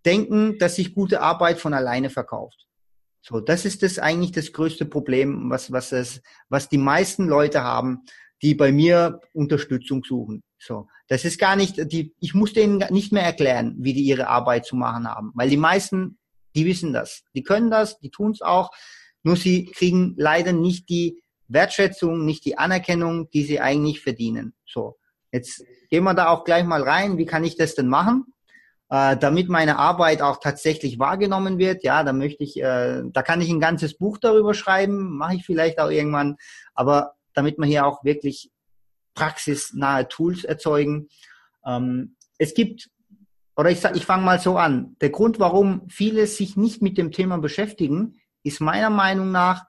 [0.06, 2.68] denken, dass sich gute Arbeit von alleine verkauft.
[3.22, 7.64] So, das ist das eigentlich das größte Problem, was, was es, was die meisten Leute
[7.64, 8.06] haben,
[8.42, 10.44] die bei mir Unterstützung suchen.
[10.58, 14.28] So, das ist gar nicht, die, ich muss denen nicht mehr erklären, wie die ihre
[14.28, 16.18] Arbeit zu machen haben, weil die meisten,
[16.56, 18.72] die wissen das, die können das, die tun es auch,
[19.24, 24.54] nur sie kriegen leider nicht die Wertschätzung, nicht die Anerkennung, die sie eigentlich verdienen.
[24.66, 24.98] So,
[25.32, 27.18] jetzt gehen wir da auch gleich mal rein.
[27.18, 28.34] Wie kann ich das denn machen?
[28.90, 33.40] Äh, damit meine Arbeit auch tatsächlich wahrgenommen wird, ja, da möchte ich, äh, da kann
[33.40, 36.38] ich ein ganzes Buch darüber schreiben, mache ich vielleicht auch irgendwann,
[36.74, 38.50] aber damit wir hier auch wirklich
[39.14, 41.10] praxisnahe Tools erzeugen.
[41.64, 42.90] Ähm, es gibt,
[43.56, 47.12] oder ich, ich fange mal so an, der Grund, warum viele sich nicht mit dem
[47.12, 49.66] Thema beschäftigen, ist meiner Meinung nach,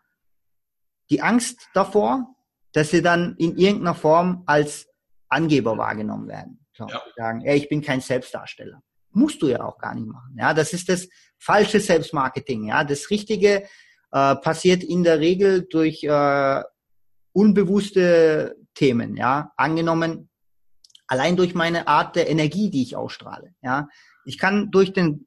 [1.10, 2.34] die Angst davor,
[2.72, 4.88] dass sie dann in irgendeiner Form als
[5.28, 6.64] Angeber wahrgenommen werden.
[6.72, 7.02] So, ja.
[7.16, 8.82] Sagen, ey, ich bin kein Selbstdarsteller.
[9.12, 10.36] Musst du ja auch gar nicht machen.
[10.38, 12.68] Ja, das ist das falsche Selbstmarketing.
[12.68, 13.64] Ja, das Richtige
[14.12, 16.62] äh, passiert in der Regel durch äh,
[17.32, 19.16] unbewusste Themen.
[19.16, 20.30] Ja, angenommen
[21.06, 23.52] allein durch meine Art der Energie, die ich ausstrahle.
[23.62, 23.88] Ja,
[24.24, 25.26] ich kann durch den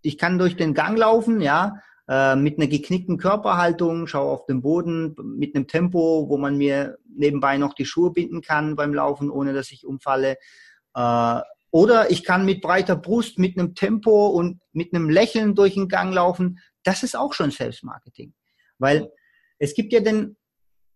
[0.00, 1.76] ich kann durch den Gang laufen, ja,
[2.08, 6.98] äh, mit einer geknickten Körperhaltung, schaue auf den Boden mit einem Tempo, wo man mir
[7.08, 10.36] nebenbei noch die Schuhe binden kann beim Laufen, ohne dass ich umfalle.
[10.94, 15.74] Äh, oder ich kann mit breiter Brust, mit einem Tempo und mit einem Lächeln durch
[15.74, 16.58] den Gang laufen.
[16.82, 18.34] Das ist auch schon Selbstmarketing.
[18.78, 19.10] Weil
[19.58, 20.36] es gibt ja den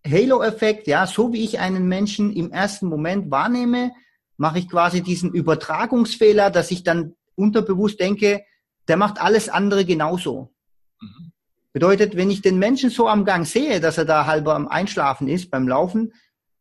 [0.06, 3.92] Halo-Effekt, ja, so wie ich einen Menschen im ersten Moment wahrnehme,
[4.36, 8.44] mache ich quasi diesen Übertragungsfehler, dass ich dann unterbewusst denke,
[8.88, 10.52] der macht alles andere genauso.
[11.00, 11.32] Mhm.
[11.72, 15.28] Bedeutet, wenn ich den Menschen so am Gang sehe, dass er da halber am Einschlafen
[15.28, 16.14] ist beim Laufen,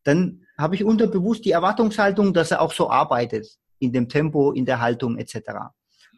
[0.04, 3.48] dann habe ich unterbewusst die Erwartungshaltung, dass er auch so arbeitet,
[3.80, 5.38] in dem Tempo, in der Haltung etc.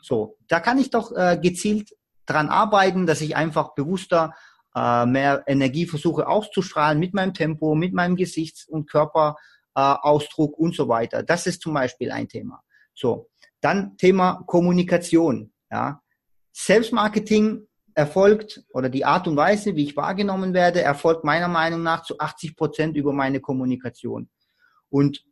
[0.01, 1.91] So, da kann ich doch äh, gezielt
[2.25, 4.33] dran arbeiten, dass ich einfach bewusster
[4.75, 10.75] äh, mehr Energie versuche auszustrahlen mit meinem Tempo, mit meinem Gesichts- und Körperausdruck äh, und
[10.75, 11.23] so weiter.
[11.23, 12.61] Das ist zum Beispiel ein Thema.
[12.93, 13.29] So,
[13.61, 15.51] dann Thema Kommunikation.
[15.71, 16.01] Ja,
[16.53, 22.03] Selbstmarketing erfolgt oder die Art und Weise, wie ich wahrgenommen werde, erfolgt meiner Meinung nach
[22.03, 24.29] zu 80 Prozent über meine Kommunikation.
[24.89, 25.25] Und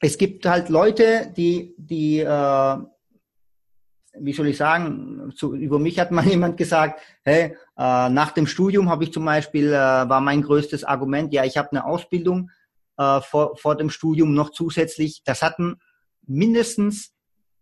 [0.00, 2.76] es gibt halt Leute, die, die äh,
[4.18, 8.46] wie soll ich sagen, zu, über mich hat mal jemand gesagt, hey, äh, nach dem
[8.46, 12.50] Studium habe ich zum Beispiel, äh, war mein größtes Argument, ja, ich habe eine Ausbildung
[12.96, 15.20] äh, vor, vor dem Studium noch zusätzlich.
[15.26, 15.76] Das hatten
[16.26, 17.12] mindestens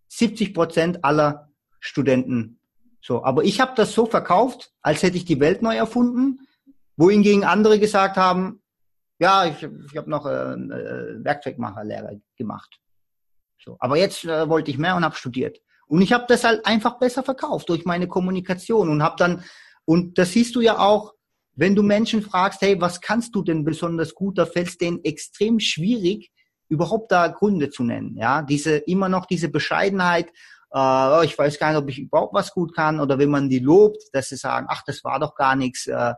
[0.07, 1.49] 70 Prozent aller
[1.81, 2.61] Studenten
[3.05, 3.23] so.
[3.23, 6.41] Aber ich habe das so verkauft, als hätte ich die Welt neu erfunden,
[6.97, 8.63] wohingegen andere gesagt haben,
[9.19, 12.81] ja, ich, ich habe noch äh, äh, Werkzeugmacherlehre gemacht.
[13.63, 13.77] So.
[13.79, 15.59] Aber jetzt äh, wollte ich mehr und habe studiert.
[15.87, 19.45] Und ich habe das halt einfach besser verkauft durch meine Kommunikation und habe dann,
[19.85, 21.13] und das siehst du ja auch,
[21.53, 25.05] wenn du Menschen fragst, hey, was kannst du denn besonders gut, da fällt es denen
[25.05, 26.33] extrem schwierig,
[26.69, 28.17] überhaupt da Gründe zu nennen.
[28.17, 30.31] Ja, diese, immer noch diese Bescheidenheit,
[30.75, 33.61] äh, ich weiß gar nicht, ob ich überhaupt was gut kann, oder wenn man die
[33.61, 36.15] lobt, dass sie sagen, ach, das war doch gar nichts, äh,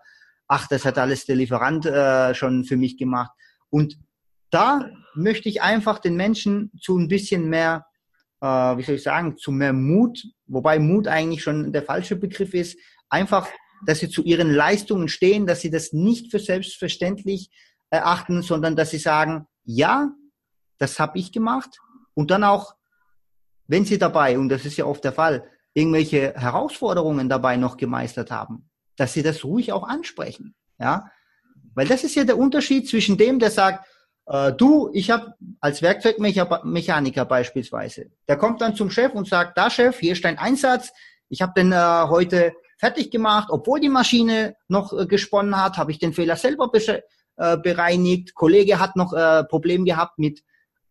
[0.49, 3.31] ach, das hat alles der Lieferant äh, schon für mich gemacht.
[3.71, 3.99] Und
[4.51, 7.85] da möchte ich einfach den Menschen zu ein bisschen mehr
[8.41, 12.55] äh, wie soll ich sagen, zu mehr Mut, wobei Mut eigentlich schon der falsche Begriff
[12.55, 13.49] ist, einfach,
[13.87, 17.51] dass sie zu ihren Leistungen stehen, dass sie das nicht für selbstverständlich
[17.91, 20.11] erachten, sondern dass sie sagen, ja,
[20.79, 21.79] das habe ich gemacht
[22.15, 22.75] und dann auch,
[23.69, 28.31] wenn sie dabei, und das ist ja oft der Fall, irgendwelche Herausforderungen dabei noch gemeistert
[28.31, 31.11] haben, dass sie das ruhig auch ansprechen, ja,
[31.75, 33.87] weil das ist ja der Unterschied zwischen dem, der sagt,
[34.27, 39.69] äh, du, ich habe als Werkzeugmechaniker beispielsweise, der kommt dann zum Chef und sagt, da
[39.69, 40.93] Chef, hier ist dein Einsatz,
[41.29, 41.77] ich habe den äh,
[42.09, 46.71] heute fertig gemacht, obwohl die Maschine noch äh, gesponnen hat, habe ich den Fehler selber
[46.75, 48.35] äh, bereinigt.
[48.35, 50.43] Kollege hat noch äh, Problem gehabt mit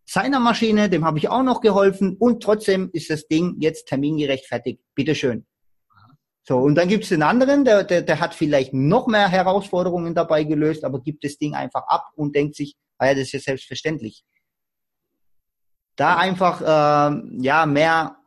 [0.06, 4.46] seiner Maschine, dem habe ich auch noch geholfen und trotzdem ist das Ding jetzt termingerecht
[4.46, 4.80] fertig.
[4.94, 5.46] Bitteschön.
[6.48, 10.13] So, und dann gibt es den anderen, der, der, der hat vielleicht noch mehr Herausforderungen
[10.13, 13.34] dabei gelöst, aber gibt das Ding einfach ab und denkt sich, ah ja, das ist
[13.34, 14.24] ja selbstverständlich.
[15.96, 18.18] Da einfach äh, ja mehr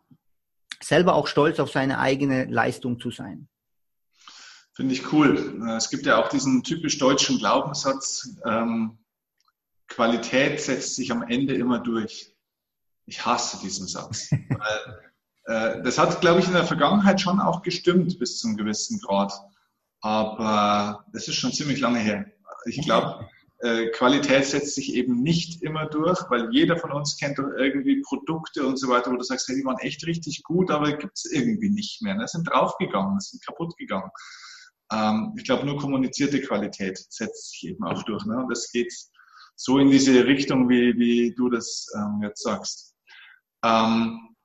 [0.81, 3.49] selber auch stolz auf seine eigene Leistung zu sein.
[4.75, 5.61] Finde ich cool.
[5.77, 8.99] Es gibt ja auch diesen typisch deutschen Glaubenssatz, ähm,
[9.89, 12.35] Qualität setzt sich am Ende immer durch.
[13.07, 14.31] Ich hasse diesen Satz.
[14.49, 19.01] Weil, äh, das hat, glaube ich, in der Vergangenheit schon auch gestimmt bis zum gewissen
[19.01, 19.33] Grad.
[20.01, 22.27] Aber das ist schon ziemlich lange her.
[22.67, 23.29] Ich glaube,
[23.61, 28.03] äh, Qualität setzt sich eben nicht immer durch, weil jeder von uns kennt doch irgendwie
[28.03, 31.17] Produkte und so weiter, wo du sagst, hey, die waren echt richtig gut, aber gibt
[31.17, 32.15] es irgendwie nicht mehr.
[32.15, 32.29] Ne?
[32.29, 34.11] Sind draufgegangen, sind kaputt gegangen.
[34.93, 38.25] Ähm, ich glaube, nur kommunizierte Qualität setzt sich eben auch durch.
[38.27, 38.37] Ne?
[38.37, 38.93] Und das geht
[39.59, 42.95] so in diese Richtung, wie, wie du das ähm, jetzt sagst.
[43.65, 44.37] Ähm,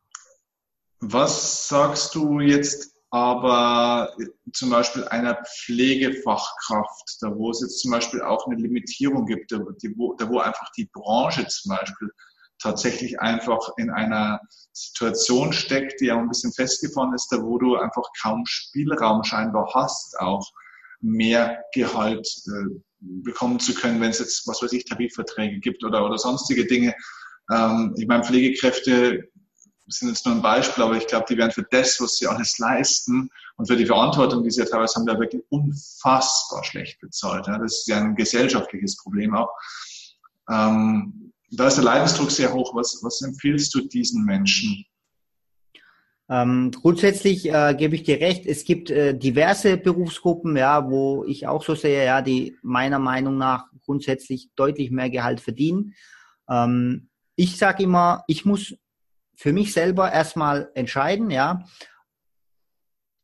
[0.99, 4.11] was sagst du jetzt aber
[4.53, 9.59] zum Beispiel einer Pflegefachkraft, da wo es jetzt zum Beispiel auch eine Limitierung gibt, da
[9.59, 12.09] wo, da wo einfach die Branche zum Beispiel
[12.57, 17.75] tatsächlich einfach in einer Situation steckt, die ja ein bisschen festgefahren ist, da wo du
[17.75, 20.49] einfach kaum Spielraum scheinbar hast, auch
[21.01, 26.05] mehr Gehalt äh, bekommen zu können, wenn es jetzt, was weiß ich, Tarifverträge gibt oder,
[26.05, 26.95] oder sonstige Dinge.
[27.51, 29.29] Ähm, ich meine, Pflegekräfte
[29.87, 32.57] sind jetzt nur ein Beispiel, aber ich glaube, die werden für das, was sie alles
[32.57, 37.47] leisten und für die Verantwortung, die sie ja teilweise haben, da wirklich unfassbar schlecht bezahlt.
[37.47, 37.57] Ja.
[37.57, 39.49] Das ist ja ein gesellschaftliches Problem auch.
[40.49, 42.73] Ähm, da ist der Leidensdruck sehr hoch.
[42.75, 44.85] Was, was empfiehlst du diesen Menschen?
[46.29, 51.47] Ähm, grundsätzlich äh, gebe ich dir recht, es gibt äh, diverse Berufsgruppen, ja, wo ich
[51.47, 55.93] auch so sehe, ja, die meiner Meinung nach grundsätzlich deutlich mehr Gehalt verdienen.
[56.49, 58.75] Ähm, ich sage immer, ich muss
[59.35, 61.65] für mich selber erstmal entscheiden, ja,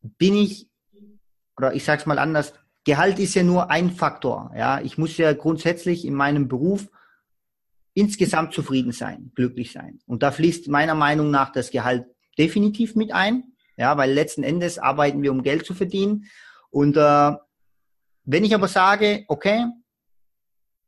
[0.02, 0.68] bin ich,
[1.56, 2.52] oder ich sage es mal anders,
[2.84, 4.80] Gehalt ist ja nur ein Faktor, ja.
[4.80, 6.88] Ich muss ja grundsätzlich in meinem Beruf
[7.92, 10.00] insgesamt zufrieden sein, glücklich sein.
[10.06, 12.06] Und da fließt meiner Meinung nach das Gehalt
[12.40, 13.44] definitiv mit ein,
[13.76, 16.24] ja, weil letzten Endes arbeiten wir, um Geld zu verdienen.
[16.70, 17.32] Und äh,
[18.24, 19.66] wenn ich aber sage, okay,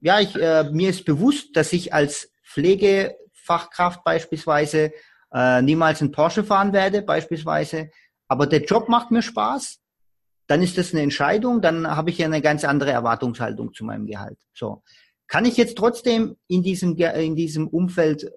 [0.01, 4.93] ja, ich, äh, mir ist bewusst, dass ich als Pflegefachkraft beispielsweise
[5.33, 7.91] äh, niemals einen Porsche fahren werde, beispielsweise,
[8.29, 9.79] aber der Job macht mir Spaß,
[10.47, 14.07] dann ist das eine Entscheidung, dann habe ich ja eine ganz andere Erwartungshaltung zu meinem
[14.07, 14.39] Gehalt.
[14.55, 14.83] So.
[15.29, 18.31] Kann ich jetzt trotzdem in diesem, in diesem Umfeld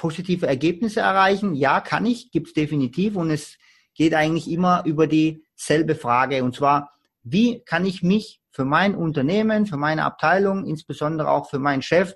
[0.00, 1.54] positive Ergebnisse erreichen?
[1.54, 3.58] Ja, kann ich, gibt's definitiv und es
[3.94, 9.66] geht eigentlich immer über dieselbe Frage und zwar, wie kann ich mich für mein Unternehmen,
[9.66, 12.14] für meine Abteilung, insbesondere auch für meinen Chef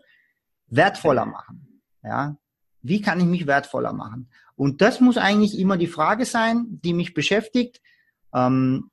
[0.69, 1.83] wertvoller machen?
[2.03, 2.39] Ja,
[2.81, 4.31] wie kann ich mich wertvoller machen?
[4.57, 7.83] Und das muss eigentlich immer die Frage sein, die mich beschäftigt.
[8.35, 8.91] Ähm,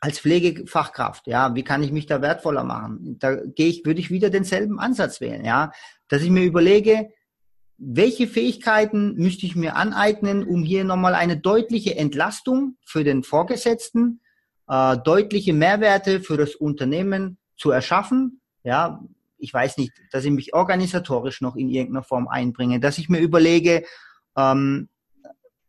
[0.00, 3.18] als Pflegefachkraft, ja, wie kann ich mich da wertvoller machen?
[3.18, 5.72] Da gehe ich, würde ich wieder denselben Ansatz wählen, ja,
[6.08, 7.08] dass ich mir überlege,
[7.78, 14.20] welche Fähigkeiten müsste ich mir aneignen, um hier nochmal eine deutliche Entlastung für den Vorgesetzten,
[14.68, 18.40] äh, deutliche Mehrwerte für das Unternehmen zu erschaffen.
[18.64, 19.00] Ja,
[19.38, 23.20] ich weiß nicht, dass ich mich organisatorisch noch in irgendeiner Form einbringe, dass ich mir
[23.20, 23.84] überlege,
[24.36, 24.88] ähm,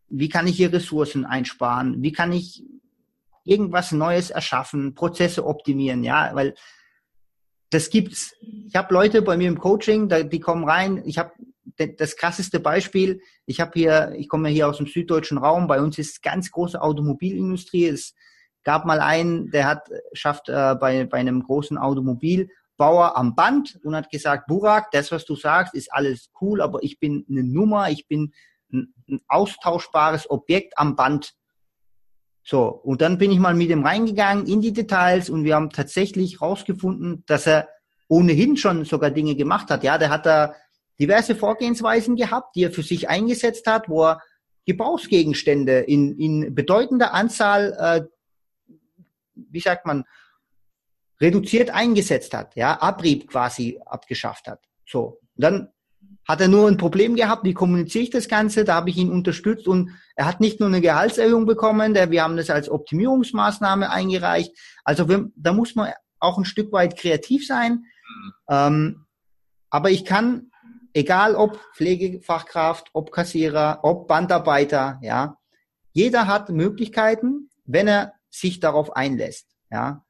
[0.09, 2.63] wie kann ich hier Ressourcen einsparen, wie kann ich
[3.43, 6.53] irgendwas Neues erschaffen, Prozesse optimieren, ja, weil
[7.69, 8.33] das gibt's.
[8.41, 11.01] Ich habe Leute bei mir im Coaching, die kommen rein.
[11.05, 11.31] Ich habe
[11.77, 13.21] das krasseste Beispiel.
[13.45, 15.67] Ich habe hier, ich komme hier aus dem süddeutschen Raum.
[15.67, 17.87] Bei uns ist ganz große Automobilindustrie.
[17.87, 18.13] Es
[18.63, 23.95] gab mal einen, der hat schafft äh, bei bei einem großen Automobilbauer am Band und
[23.95, 27.89] hat gesagt, Burak, das was du sagst, ist alles cool, aber ich bin eine Nummer,
[27.89, 28.33] ich bin
[28.71, 31.33] ein, ein austauschbares Objekt am Band.
[32.43, 35.69] So, und dann bin ich mal mit ihm reingegangen in die Details und wir haben
[35.69, 37.67] tatsächlich rausgefunden, dass er
[38.07, 39.83] ohnehin schon sogar Dinge gemacht hat.
[39.83, 40.55] Ja, der hat da
[40.99, 44.21] diverse Vorgehensweisen gehabt, die er für sich eingesetzt hat, wo er
[44.65, 48.63] Gebrauchsgegenstände in, in bedeutender Anzahl, äh,
[49.35, 50.03] wie sagt man,
[51.21, 54.59] reduziert eingesetzt hat, ja, Abrieb quasi abgeschafft hat.
[54.85, 55.69] So, und dann
[56.27, 59.11] hat er nur ein Problem gehabt, wie kommuniziere ich das Ganze, da habe ich ihn
[59.11, 63.89] unterstützt und er hat nicht nur eine Gehaltserhöhung bekommen, der, wir haben das als Optimierungsmaßnahme
[63.89, 64.51] eingereicht.
[64.83, 67.71] Also wir, da muss man auch ein Stück weit kreativ sein.
[67.73, 68.33] Mhm.
[68.49, 69.05] Ähm,
[69.69, 70.51] aber ich kann,
[70.97, 75.37] egal ob Pflegefachkraft, ob Kassierer, ob Bandarbeiter, ja,
[75.93, 79.47] jeder hat Möglichkeiten, wenn er sich darauf einlässt.
[79.69, 80.03] Ja,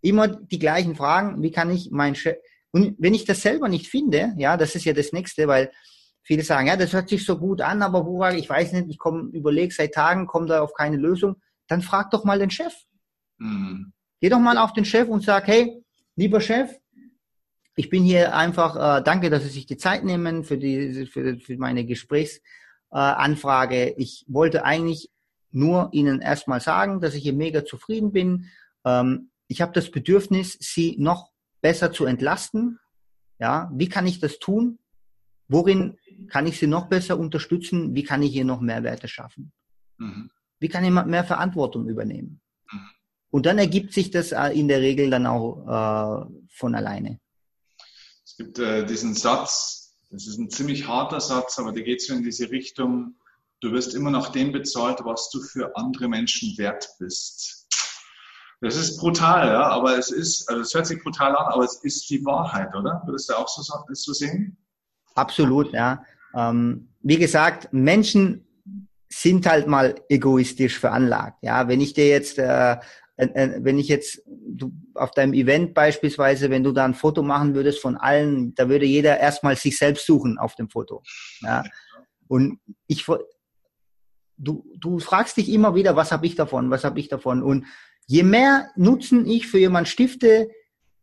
[0.00, 1.42] immer die gleichen Fragen.
[1.42, 2.38] Wie kann ich mein Chef,
[2.72, 5.70] und wenn ich das selber nicht finde, ja, das ist ja das Nächste, weil
[6.22, 8.86] viele sagen, ja, das hört sich so gut an, aber wo war ich weiß nicht,
[8.88, 12.50] ich komme, überlege seit Tagen, komme da auf keine Lösung, dann frag doch mal den
[12.50, 12.74] Chef.
[13.38, 13.92] Mhm.
[14.20, 15.82] Geh doch mal auf den Chef und sag, hey,
[16.16, 16.70] lieber Chef,
[17.80, 21.38] ich bin hier einfach, äh, danke, dass Sie sich die Zeit nehmen für, die, für,
[21.38, 23.74] für meine Gesprächsanfrage.
[23.74, 25.10] Äh, ich wollte eigentlich
[25.50, 28.50] nur Ihnen erstmal sagen, dass ich hier mega zufrieden bin.
[28.84, 31.30] Ähm, ich habe das Bedürfnis, Sie noch
[31.62, 32.78] besser zu entlasten.
[33.38, 34.78] Ja, wie kann ich das tun?
[35.48, 35.96] Worin
[36.28, 37.94] kann ich sie noch besser unterstützen?
[37.94, 39.52] Wie kann ich hier noch Mehrwerte schaffen?
[39.96, 40.30] Mhm.
[40.58, 42.42] Wie kann ich mehr Verantwortung übernehmen?
[42.70, 42.90] Mhm.
[43.30, 47.18] Und dann ergibt sich das äh, in der Regel dann auch äh, von alleine.
[48.24, 52.14] Es gibt äh, diesen Satz, das ist ein ziemlich harter Satz, aber der geht so
[52.14, 53.14] in diese Richtung,
[53.60, 57.66] du wirst immer nach dem bezahlt, was du für andere Menschen wert bist.
[58.60, 61.76] Das ist brutal, ja, aber es ist, also es hört sich brutal an, aber es
[61.82, 63.02] ist die Wahrheit, oder?
[63.06, 64.58] Würdest du auch so, so sehen?
[65.14, 66.04] Absolut, ja.
[66.34, 68.46] Ähm, wie gesagt, Menschen
[69.08, 71.38] sind halt mal egoistisch veranlagt.
[71.42, 72.76] Ja, wenn ich dir jetzt, äh,
[73.20, 77.80] wenn ich jetzt du, auf deinem Event beispielsweise, wenn du da ein Foto machen würdest
[77.80, 81.02] von allen, da würde jeder erstmal sich selbst suchen auf dem Foto.
[81.40, 81.64] Ja,
[82.28, 83.06] und ich,
[84.36, 87.42] du, du fragst dich immer wieder, was habe ich davon, was habe ich davon?
[87.42, 87.66] Und
[88.10, 90.50] Je mehr Nutzen ich für jemanden stifte,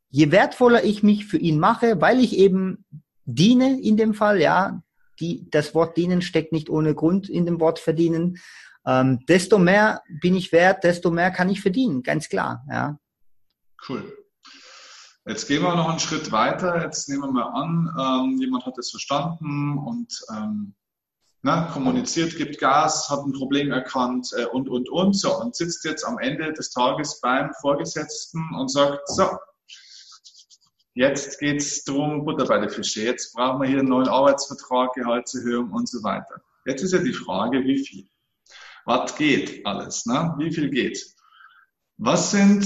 [0.10, 2.84] je wertvoller ich mich für ihn mache, weil ich eben
[3.24, 4.84] diene in dem Fall, ja,
[5.22, 8.40] die, das Wort dienen steckt nicht ohne Grund in dem Wort verdienen,
[8.88, 12.97] ähm, desto mehr bin ich wert, desto mehr kann ich verdienen, ganz klar, ja.
[13.88, 14.17] Cool.
[15.28, 16.82] Jetzt gehen wir noch einen Schritt weiter.
[16.82, 20.73] Jetzt nehmen wir mal an, ähm, jemand hat es verstanden und ähm,
[21.41, 25.13] ne, kommuniziert, gibt Gas, hat ein Problem erkannt äh, und, und, und.
[25.17, 29.38] So, und sitzt jetzt am Ende des Tages beim Vorgesetzten und sagt, so,
[30.93, 33.02] jetzt geht's drum, Butter bei der Fische.
[33.02, 36.41] Jetzt brauchen wir hier einen neuen Arbeitsvertrag, Gehaltserhöhung und so weiter.
[36.65, 38.08] Jetzt ist ja die Frage, wie viel?
[38.88, 40.06] Was geht alles?
[40.06, 40.34] Ne?
[40.38, 41.13] Wie viel geht?
[41.97, 42.65] Was sind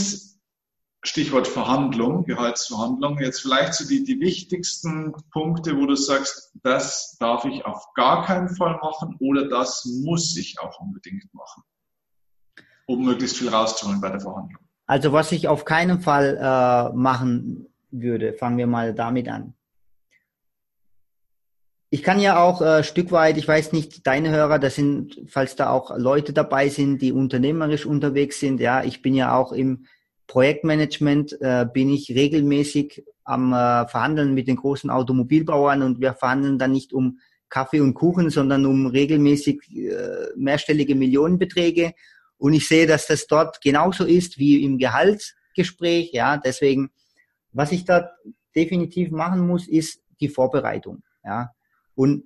[1.03, 7.43] Stichwort Verhandlung, Gehaltsverhandlung, jetzt vielleicht so die, die wichtigsten Punkte, wo du sagst, das darf
[7.45, 11.63] ich auf gar keinen Fall machen oder das muss ich auch unbedingt machen,
[12.85, 14.61] um möglichst viel rauszuholen bei der Verhandlung.
[14.85, 19.55] Also was ich auf keinen Fall äh, machen würde, fangen wir mal damit an.
[21.93, 25.57] Ich kann ja auch äh, Stück weit, ich weiß nicht, deine Hörer, das sind, falls
[25.57, 29.85] da auch Leute dabei sind, die unternehmerisch unterwegs sind, ja, ich bin ja auch im
[30.25, 36.57] Projektmanagement äh, bin ich regelmäßig am äh, Verhandeln mit den großen Automobilbauern und wir verhandeln
[36.57, 37.19] dann nicht um
[37.49, 41.91] Kaffee und Kuchen, sondern um regelmäßig äh, mehrstellige Millionenbeträge.
[42.37, 46.13] Und ich sehe, dass das dort genauso ist wie im Gehaltsgespräch.
[46.13, 46.91] Ja, deswegen,
[47.51, 48.11] was ich da
[48.55, 51.03] definitiv machen muss, ist die Vorbereitung.
[51.25, 51.51] Ja,
[52.01, 52.23] und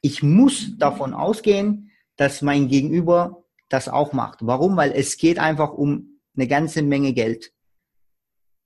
[0.00, 4.38] ich muss davon ausgehen, dass mein Gegenüber das auch macht.
[4.40, 4.74] Warum?
[4.78, 7.52] Weil es geht einfach um eine ganze Menge Geld.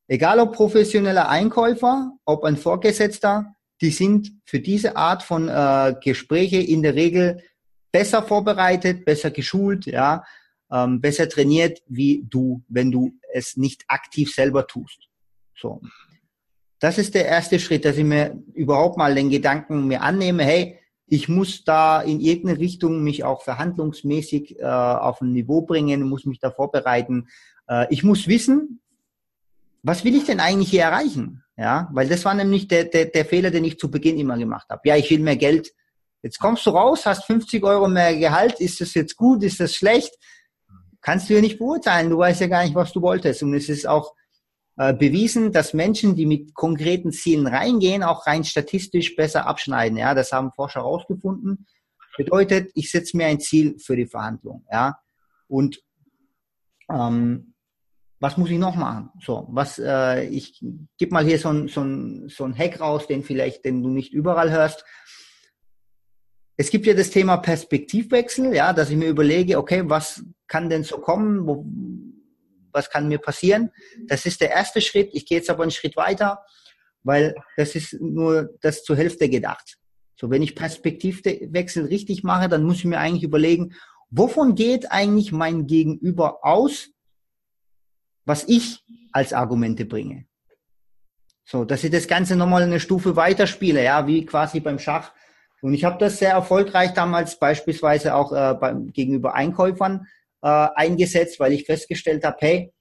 [0.07, 6.59] Egal ob professioneller Einkäufer, ob ein Vorgesetzter, die sind für diese Art von äh, Gespräche
[6.59, 7.43] in der Regel
[7.91, 10.23] besser vorbereitet, besser geschult, ja,
[10.71, 15.09] ähm, besser trainiert wie du, wenn du es nicht aktiv selber tust.
[15.57, 15.81] So.
[16.85, 20.79] Das ist der erste Schritt, dass ich mir überhaupt mal den Gedanken mir annehme, hey,
[21.07, 26.27] ich muss da in irgendeine Richtung mich auch verhandlungsmäßig äh, auf ein Niveau bringen, muss
[26.27, 27.29] mich da vorbereiten.
[27.69, 28.83] Äh, ich muss wissen,
[29.83, 31.43] was will ich denn eigentlich hier erreichen?
[31.57, 34.69] Ja, weil das war nämlich der, der, der Fehler, den ich zu Beginn immer gemacht
[34.69, 34.83] habe.
[34.85, 35.73] Ja, ich will mehr Geld.
[36.21, 38.61] Jetzt kommst du raus, hast 50 Euro mehr Gehalt.
[38.61, 39.43] Ist das jetzt gut?
[39.43, 40.13] Ist das schlecht?
[41.01, 42.11] Kannst du ja nicht beurteilen.
[42.11, 43.43] Du weißt ja gar nicht, was du wolltest.
[43.43, 44.13] Und es ist auch
[44.77, 49.97] bewiesen, dass Menschen, die mit konkreten Zielen reingehen, auch rein statistisch besser abschneiden.
[49.97, 51.67] Ja, das haben Forscher herausgefunden.
[52.17, 54.65] Bedeutet, ich setze mir ein Ziel für die Verhandlung.
[54.71, 54.99] Ja,
[55.47, 55.81] und
[56.91, 57.55] ähm,
[58.21, 59.11] was muss ich noch machen?
[59.21, 60.59] So, was, äh, ich
[60.99, 63.91] gebe mal hier so ein, so, ein, so ein Hack raus, den vielleicht, den du
[63.91, 64.85] nicht überall hörst.
[66.57, 70.85] Es gibt ja das Thema Perspektivwechsel, ja, dass ich mir überlege, okay, was kann denn
[70.85, 71.47] so kommen?
[71.47, 71.67] Wo,
[72.75, 73.71] was kann mir passieren?
[74.07, 75.11] Das ist der erste Schritt.
[75.13, 76.45] Ich gehe jetzt aber einen Schritt weiter,
[77.03, 79.79] weil das ist nur das zur Hälfte gedacht.
[80.17, 83.75] So, wenn ich Perspektivwechsel richtig mache, dann muss ich mir eigentlich überlegen,
[84.11, 86.91] wovon geht eigentlich mein Gegenüber aus,
[88.25, 90.27] was ich als Argumente bringe.
[91.45, 95.13] So, dass ich das Ganze nochmal eine Stufe weiterspiele, ja, wie quasi beim Schach.
[95.61, 100.07] Und ich habe das sehr erfolgreich damals beispielsweise auch äh, beim, gegenüber Einkäufern
[100.45, 102.73] äh, eingesetzt, weil ich festgestellt habe, hey,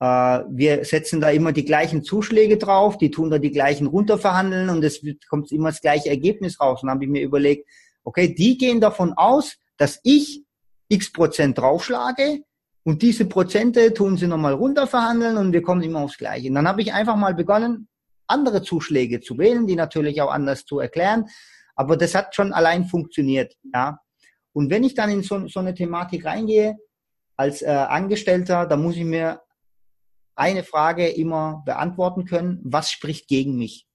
[0.00, 0.04] äh,
[0.50, 4.84] wir setzen da immer die gleichen Zuschläge drauf, die tun da die gleichen runterverhandeln und
[4.84, 5.00] es
[5.30, 6.82] kommt immer das gleiche Ergebnis raus.
[6.82, 7.66] Und dann habe ich mir überlegt,
[8.04, 10.44] okay, die gehen davon aus, dass ich
[10.88, 12.42] x Prozent draufschlage
[12.84, 16.48] und diese Prozente tun sie nochmal runterverhandeln und wir kommen immer aufs Gleiche.
[16.50, 17.88] Und dann habe ich einfach mal begonnen,
[18.26, 21.24] andere Zuschläge zu wählen, die natürlich auch anders zu erklären.
[21.74, 23.98] Aber das hat schon allein funktioniert, ja.
[24.52, 26.76] Und wenn ich dann in so, so eine Thematik reingehe,
[27.36, 29.40] als äh, Angestellter, da muss ich mir
[30.34, 33.86] eine Frage immer beantworten können, was spricht gegen mich?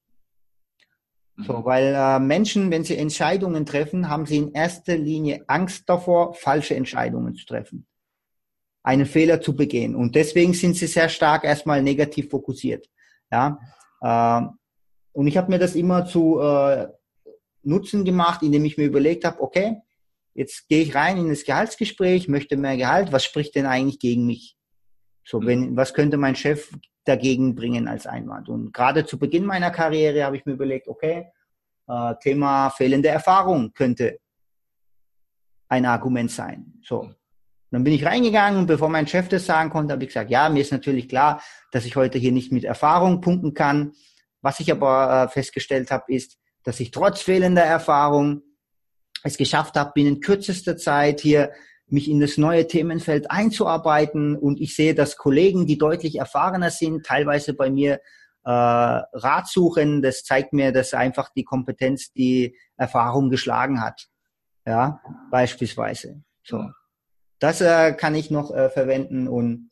[1.37, 1.65] So, mhm.
[1.65, 6.75] weil äh, Menschen, wenn sie Entscheidungen treffen, haben sie in erster Linie Angst davor, falsche
[6.75, 7.87] Entscheidungen zu treffen
[8.83, 9.95] einen Fehler zu begehen.
[9.95, 12.89] Und deswegen sind sie sehr stark erstmal negativ fokussiert.
[13.31, 13.59] Ja,
[14.01, 14.47] äh,
[15.13, 16.87] und ich habe mir das immer zu äh,
[17.63, 19.77] Nutzen gemacht, indem ich mir überlegt habe, okay,
[20.33, 24.25] jetzt gehe ich rein in das Gehaltsgespräch, möchte mehr Gehalt, was spricht denn eigentlich gegen
[24.25, 24.57] mich?
[25.25, 25.47] So, mhm.
[25.47, 26.71] wenn, was könnte mein Chef
[27.05, 28.49] dagegen bringen als Einwand?
[28.49, 31.27] Und gerade zu Beginn meiner Karriere habe ich mir überlegt, okay,
[31.87, 34.19] äh, Thema fehlende Erfahrung könnte
[35.67, 36.73] ein Argument sein.
[36.83, 37.09] So,
[37.71, 40.49] dann bin ich reingegangen und bevor mein Chef das sagen konnte, habe ich gesagt, ja,
[40.49, 43.93] mir ist natürlich klar, dass ich heute hier nicht mit Erfahrung punkten kann.
[44.41, 48.41] Was ich aber äh, festgestellt habe, ist, dass ich trotz fehlender Erfahrung
[49.23, 51.51] es geschafft habe, binnen kürzester Zeit hier
[51.87, 57.05] mich in das neue Themenfeld einzuarbeiten und ich sehe, dass Kollegen, die deutlich erfahrener sind,
[57.05, 57.99] teilweise bei mir
[58.43, 60.01] äh, Rat suchen.
[60.01, 64.07] Das zeigt mir, dass einfach die Kompetenz die Erfahrung geschlagen hat.
[64.65, 65.01] Ja,
[65.31, 66.23] beispielsweise.
[66.43, 66.63] So.
[67.39, 69.71] Das äh, kann ich noch äh, verwenden und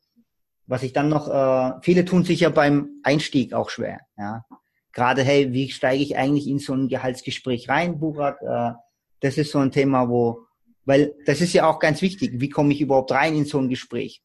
[0.65, 4.01] was ich dann noch, äh, viele tun sich ja beim Einstieg auch schwer.
[4.17, 4.45] Ja.
[4.91, 8.41] Gerade, hey, wie steige ich eigentlich in so ein Gehaltsgespräch rein, Burak?
[8.41, 8.73] Äh,
[9.19, 10.45] das ist so ein Thema, wo,
[10.85, 13.69] weil das ist ja auch ganz wichtig, wie komme ich überhaupt rein in so ein
[13.69, 14.23] Gespräch?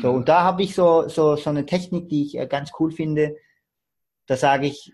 [0.00, 2.92] So, und da habe ich so, so, so eine Technik, die ich äh, ganz cool
[2.92, 3.36] finde.
[4.26, 4.92] Da sage ich,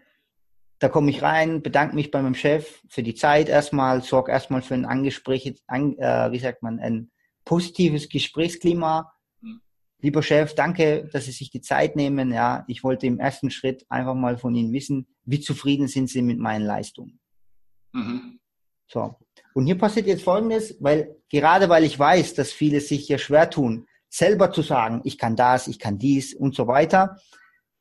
[0.79, 4.63] da komme ich rein, bedanke mich bei meinem Chef für die Zeit erstmal, sorge erstmal
[4.63, 7.11] für ein Angespräch, an, äh, wie sagt man, ein
[7.45, 9.13] positives Gesprächsklima.
[9.43, 9.61] Mhm.
[10.01, 12.33] Lieber Chef, danke, dass Sie sich die Zeit nehmen.
[12.33, 16.23] Ja, ich wollte im ersten Schritt einfach mal von Ihnen wissen, wie zufrieden sind Sie
[16.23, 17.21] mit meinen Leistungen?
[17.93, 18.41] Mhm.
[18.87, 19.17] So.
[19.55, 23.49] Und hier passiert jetzt Folgendes, weil gerade weil ich weiß, dass viele sich hier schwer
[23.51, 27.19] tun, selber zu sagen, ich kann das, ich kann dies und so weiter.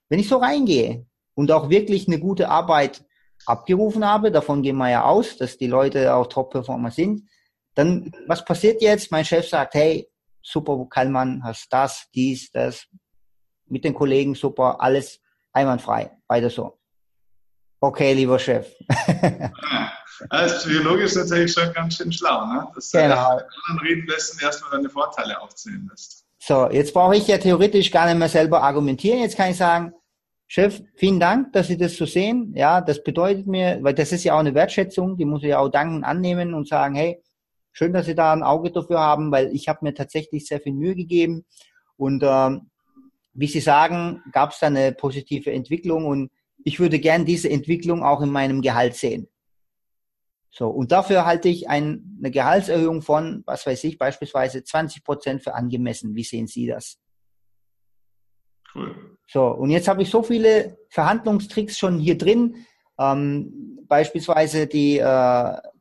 [0.10, 3.04] Wenn ich so reingehe und auch wirklich eine gute Arbeit
[3.46, 7.28] abgerufen habe, davon gehen wir ja aus, dass die Leute auch Top-Performer sind,
[7.76, 9.12] dann, was passiert jetzt?
[9.12, 10.08] Mein Chef sagt, hey,
[10.42, 12.88] super, Kallmann, hast das, dies, das,
[13.68, 15.20] mit den Kollegen super, alles
[15.52, 16.80] einwandfrei, weiter so.
[17.80, 18.72] Okay, lieber Chef.
[20.30, 22.68] Als psychologisch natürlich schon ganz schön schlau, ne?
[22.76, 23.30] dass du genau.
[23.30, 26.26] anderen reden lässt und erstmal deine Vorteile aufzählen lässt.
[26.40, 29.20] So, jetzt brauche ich ja theoretisch gar nicht mehr selber argumentieren.
[29.20, 29.94] Jetzt kann ich sagen,
[30.48, 32.54] Chef, vielen Dank, dass Sie das so sehen.
[32.56, 35.60] Ja, das bedeutet mir, weil das ist ja auch eine Wertschätzung, die muss ich ja
[35.60, 37.24] auch danken, annehmen und sagen, hey,
[37.72, 40.74] schön, dass Sie da ein Auge dafür haben, weil ich habe mir tatsächlich sehr viel
[40.74, 41.46] Mühe gegeben.
[41.98, 42.70] Und ähm,
[43.34, 46.30] wie Sie sagen, gab es da eine positive Entwicklung und
[46.64, 49.28] ich würde gern diese Entwicklung auch in meinem Gehalt sehen.
[50.56, 55.44] So, und dafür halte ich ein, eine Gehaltserhöhung von, was weiß ich, beispielsweise 20 Prozent
[55.44, 56.14] für angemessen.
[56.14, 57.00] Wie sehen Sie das?
[58.76, 59.18] Cool.
[59.28, 62.68] So, und jetzt habe ich so viele Verhandlungstricks schon hier drin.
[63.00, 65.02] Ähm, beispielsweise die, äh,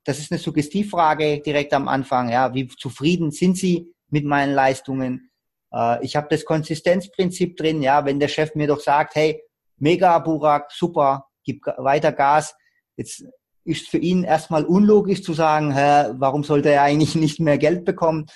[0.04, 2.30] das ist eine Suggestivfrage direkt am Anfang.
[2.30, 5.30] Ja, wie zufrieden sind Sie mit meinen Leistungen?
[5.70, 7.82] Äh, ich habe das Konsistenzprinzip drin.
[7.82, 9.42] Ja, wenn der Chef mir doch sagt, hey,
[9.76, 12.54] mega, Burak, super, gib weiter Gas.
[12.96, 13.26] Jetzt
[13.64, 17.84] ist für ihn erstmal unlogisch zu sagen, hä, warum sollte er eigentlich nicht mehr Geld
[17.84, 18.26] bekommen?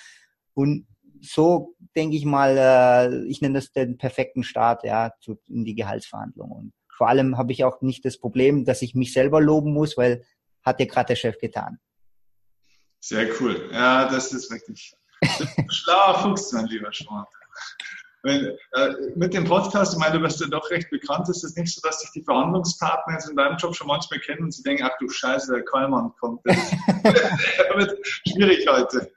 [0.55, 0.87] Und
[1.20, 5.74] so denke ich mal, äh, ich nenne das den perfekten Start ja, zu, in die
[5.74, 6.57] Gehaltsverhandlungen.
[6.57, 9.97] Und vor allem habe ich auch nicht das Problem, dass ich mich selber loben muss,
[9.97, 10.24] weil
[10.62, 11.79] hat ja gerade der Chef getan.
[13.01, 13.68] Sehr cool.
[13.72, 14.95] Ja, das ist wirklich
[15.68, 17.29] schlauer Fuchs, mein lieber Schmort.
[18.27, 21.55] Wenn, äh, mit dem Podcast, ich meine, du bist ja doch recht bekannt, ist es
[21.55, 24.64] nicht so, dass sich die Verhandlungspartner jetzt in deinem Job schon manchmal kennen und sie
[24.64, 26.41] denken, ach du Scheiße, der Kallmann kommt.
[26.43, 26.57] Das
[27.77, 29.12] wird schwierig heute.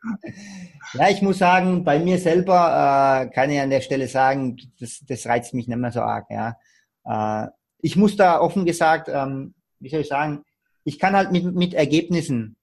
[0.93, 4.99] Ja, ich muss sagen, bei mir selber äh, kann ich an der Stelle sagen, das,
[5.07, 6.27] das reizt mich nicht mehr so arg.
[6.29, 6.57] Ja.
[7.03, 7.47] Äh,
[7.79, 10.43] ich muss da offen gesagt, ähm, wie soll ich sagen,
[10.83, 12.57] ich kann halt mit, mit Ergebnissen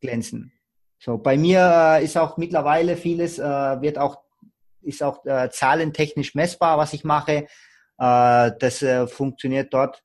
[0.00, 0.50] glänzen.
[0.98, 1.60] So, bei mir
[2.00, 4.22] äh, ist auch mittlerweile vieles, äh, wird auch
[4.82, 7.46] ist auch äh, zahlentechnisch messbar, was ich mache.
[7.98, 10.02] Äh, das äh, funktioniert dort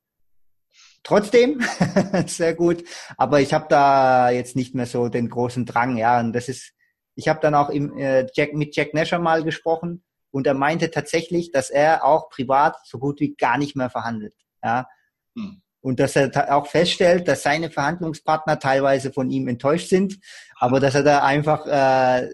[1.03, 1.61] trotzdem
[2.27, 2.83] sehr gut.
[3.17, 5.97] Aber ich habe da jetzt nicht mehr so den großen Drang.
[5.97, 6.73] Ja, und das ist,
[7.15, 10.91] ich habe dann auch im, äh, Jack, mit Jack Nasher mal gesprochen und er meinte
[10.91, 14.35] tatsächlich, dass er auch privat so gut wie gar nicht mehr verhandelt.
[14.63, 14.87] Ja.
[15.35, 15.61] Hm.
[15.79, 20.19] Und dass er auch feststellt, dass seine Verhandlungspartner teilweise von ihm enttäuscht sind,
[20.59, 22.33] aber dass er da einfach äh,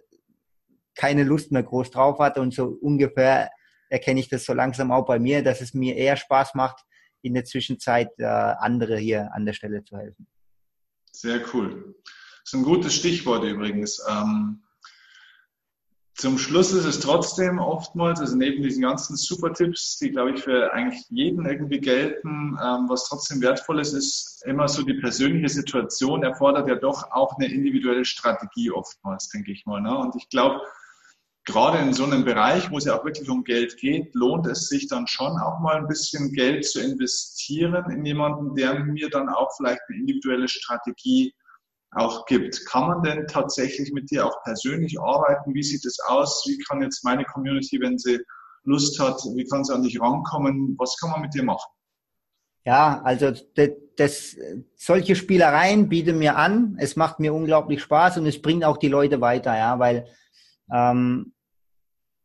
[0.96, 3.52] keine Lust mehr groß drauf hat und so ungefähr
[3.90, 6.84] erkenne ich das so langsam auch bei mir, dass es mir eher Spaß macht,
[7.22, 10.28] in der Zwischenzeit äh, andere hier an der Stelle zu helfen.
[11.12, 11.96] Sehr cool.
[12.04, 14.04] Das ist ein gutes Stichwort übrigens.
[14.10, 14.64] Ähm,
[16.16, 20.72] zum Schluss ist es trotzdem oftmals, also neben diesen ganzen Super-Tipps, die, glaube ich, für
[20.72, 26.24] eigentlich jeden irgendwie gelten, ähm, was trotzdem wertvoll ist, ist immer so die persönliche Situation
[26.24, 29.82] erfordert ja doch auch eine individuelle Strategie oftmals, denke ich mal.
[29.82, 29.98] Ne?
[29.98, 30.62] Und ich glaube,
[31.46, 34.70] gerade in so einem Bereich, wo es ja auch wirklich um Geld geht, lohnt es
[34.70, 39.30] sich dann schon auch mal ein bisschen Geld zu investieren in jemanden, der mir dann
[39.30, 41.34] auch vielleicht eine individuelle Strategie
[41.92, 42.66] auch gibt.
[42.66, 45.54] Kann man denn tatsächlich mit dir auch persönlich arbeiten?
[45.54, 46.44] Wie sieht es aus?
[46.48, 48.20] Wie kann jetzt meine Community, wenn sie
[48.64, 50.76] Lust hat, wie kann sie an dich rankommen?
[50.80, 51.70] Was kann man mit dir machen?
[52.66, 54.38] Ja, also das, das,
[54.76, 56.78] solche Spielereien bieten mir an.
[56.80, 60.08] Es macht mir unglaublich Spaß und es bringt auch die Leute weiter, ja, weil
[60.72, 61.34] ähm,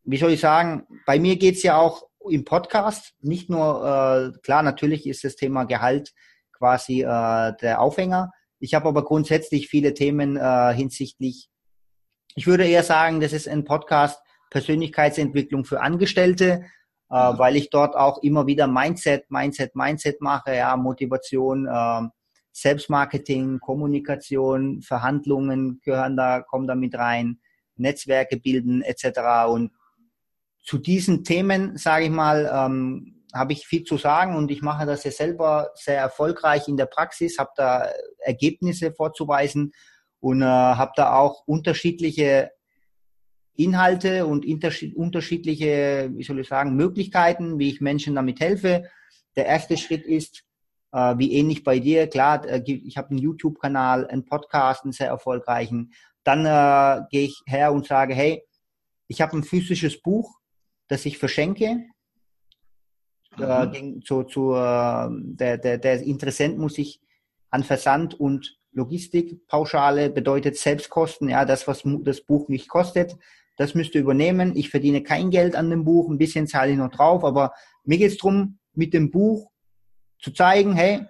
[0.05, 3.84] wie soll ich sagen, bei mir geht's ja auch im Podcast, nicht nur,
[4.34, 6.12] äh, klar, natürlich ist das Thema Gehalt
[6.53, 8.32] quasi äh, der Aufhänger.
[8.59, 11.49] Ich habe aber grundsätzlich viele Themen äh, hinsichtlich,
[12.34, 14.20] ich würde eher sagen, das ist ein Podcast
[14.51, 16.64] Persönlichkeitsentwicklung für Angestellte,
[17.11, 17.39] äh, mhm.
[17.39, 22.09] weil ich dort auch immer wieder Mindset, Mindset, Mindset mache, ja, Motivation, äh,
[22.53, 27.41] Selbstmarketing, Kommunikation, Verhandlungen gehören da, kommen da mit rein,
[27.79, 29.49] Netzwerke bilden etc.
[29.49, 29.72] Und
[30.62, 34.87] zu diesen Themen, sage ich mal, ähm, habe ich viel zu sagen und ich mache
[34.87, 39.72] das ja selber sehr erfolgreich in der Praxis, habe da Ergebnisse vorzuweisen
[40.20, 42.51] und äh, habe da auch unterschiedliche
[43.55, 48.85] Inhalte und unterschiedliche, wie soll ich sagen, Möglichkeiten, wie ich Menschen damit helfe.
[49.37, 50.45] Der erste Schritt ist,
[50.93, 55.09] äh, wie ähnlich bei dir, klar, äh, ich habe einen YouTube-Kanal, einen Podcast, einen sehr
[55.09, 55.93] erfolgreichen.
[56.29, 58.45] Dann äh, gehe ich her und sage, hey,
[59.07, 60.39] ich habe ein physisches Buch,
[60.87, 61.87] das ich verschenke.
[63.39, 64.03] Äh, mhm.
[64.03, 67.01] zu, zu, äh, der, der, der Interessent muss sich
[67.49, 73.16] an Versand und Logistikpauschale bedeutet Selbstkosten, ja, das, was das Buch nicht kostet,
[73.57, 74.55] das müsst ihr übernehmen.
[74.55, 77.55] Ich verdiene kein Geld an dem Buch, ein bisschen zahle ich noch drauf, aber
[77.85, 79.51] mir geht es darum, mit dem Buch
[80.18, 81.07] zu zeigen, hey,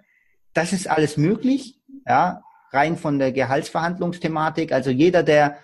[0.53, 2.41] das ist alles möglich, ja,
[2.71, 4.71] rein von der Gehaltsverhandlungsthematik.
[4.71, 5.57] Also jeder, der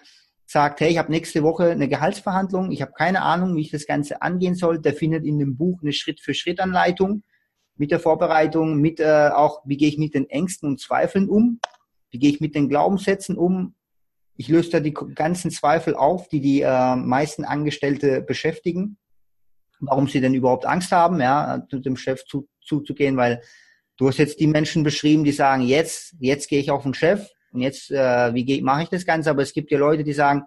[0.45, 3.88] sagt, hey, ich habe nächste Woche eine Gehaltsverhandlung, ich habe keine Ahnung, wie ich das
[3.88, 7.24] Ganze angehen soll, der findet in dem Buch eine Schritt-für-Schritt-Anleitung
[7.78, 11.60] mit der Vorbereitung, mit äh, auch, wie gehe ich mit den Ängsten und Zweifeln um,
[12.12, 13.76] wie gehe ich mit den Glaubenssätzen um.
[14.38, 18.97] Ich löse da die ganzen Zweifel auf, die die äh, meisten Angestellte beschäftigen,
[19.80, 23.41] warum sie denn überhaupt Angst haben, ja, dem Chef zu, zuzugehen, weil
[23.98, 27.30] du hast jetzt die Menschen beschrieben, die sagen, jetzt, jetzt gehe ich auf den Chef,
[27.56, 29.30] und jetzt, äh, wie mache ich das Ganze?
[29.30, 30.43] Aber es gibt ja Leute, die sagen,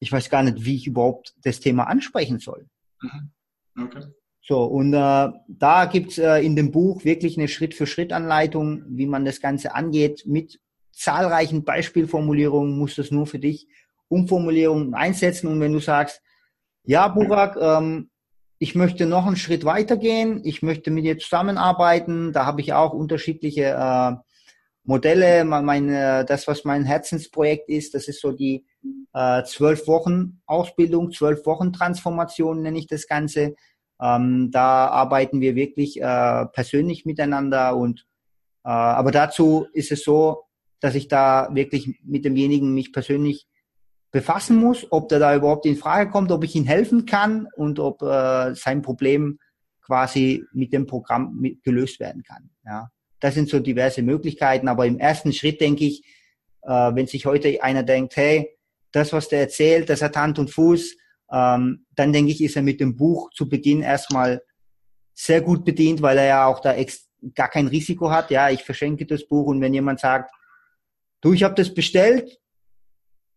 [0.00, 2.66] ich weiß gar nicht, wie ich überhaupt das Thema ansprechen soll.
[3.02, 3.84] Mhm.
[3.84, 4.04] Okay.
[4.40, 9.40] So, und äh, da gibt's äh, in dem Buch wirklich eine Schritt-für-Schritt-Anleitung, wie man das
[9.40, 10.24] Ganze angeht.
[10.26, 10.58] Mit
[10.90, 13.68] zahlreichen Beispielformulierungen musst du es nur für dich
[14.08, 15.48] Umformulierungen einsetzen.
[15.48, 16.22] Und wenn du sagst,
[16.84, 18.10] ja, Burak, ähm,
[18.62, 22.92] ich möchte noch einen Schritt weitergehen, ich möchte mit dir zusammenarbeiten, da habe ich auch
[22.92, 24.12] unterschiedliche äh,
[24.84, 25.44] Modelle.
[25.44, 28.64] Mein, äh, das, was mein Herzensprojekt ist, das ist so die
[29.14, 33.56] äh, zwölf Wochen Ausbildung, zwölf Wochen Transformation nenne ich das Ganze.
[34.00, 38.06] Ähm, da arbeiten wir wirklich äh, persönlich miteinander und
[38.64, 40.44] äh, aber dazu ist es so,
[40.78, 43.48] dass ich da wirklich mit demjenigen mich persönlich
[44.12, 47.80] befassen muss, ob der da überhaupt in Frage kommt, ob ich ihm helfen kann und
[47.80, 49.38] ob äh, sein Problem
[49.80, 52.50] quasi mit dem Programm mit gelöst werden kann.
[52.64, 52.90] Ja,
[53.20, 54.68] das sind so diverse Möglichkeiten.
[54.68, 56.04] Aber im ersten Schritt denke ich,
[56.62, 58.56] äh, wenn sich heute einer denkt, hey,
[58.92, 60.94] das, was der erzählt, das hat Hand und Fuß,
[61.32, 64.42] ähm, dann denke ich, ist er mit dem Buch zu Beginn erstmal
[65.14, 66.76] sehr gut bedient, weil er ja auch da
[67.34, 68.30] gar kein Risiko hat.
[68.30, 70.30] Ja, ich verschenke das Buch und wenn jemand sagt,
[71.22, 72.41] du, ich habe das bestellt,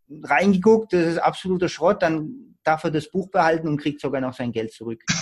[0.09, 4.33] reingeguckt, das ist absoluter Schrott, dann darf er das Buch behalten und kriegt sogar noch
[4.33, 5.03] sein Geld zurück.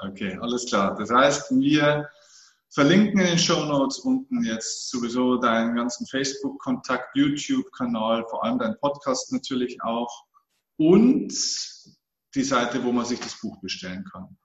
[0.00, 0.94] Okay, alles klar.
[0.94, 2.08] Das heißt, wir
[2.72, 8.78] verlinken in den Show Notes unten jetzt sowieso deinen ganzen Facebook-Kontakt, YouTube-Kanal, vor allem deinen
[8.78, 10.08] Podcast natürlich auch
[10.76, 11.32] und
[12.34, 14.36] die Seite, wo man sich das Buch bestellen kann.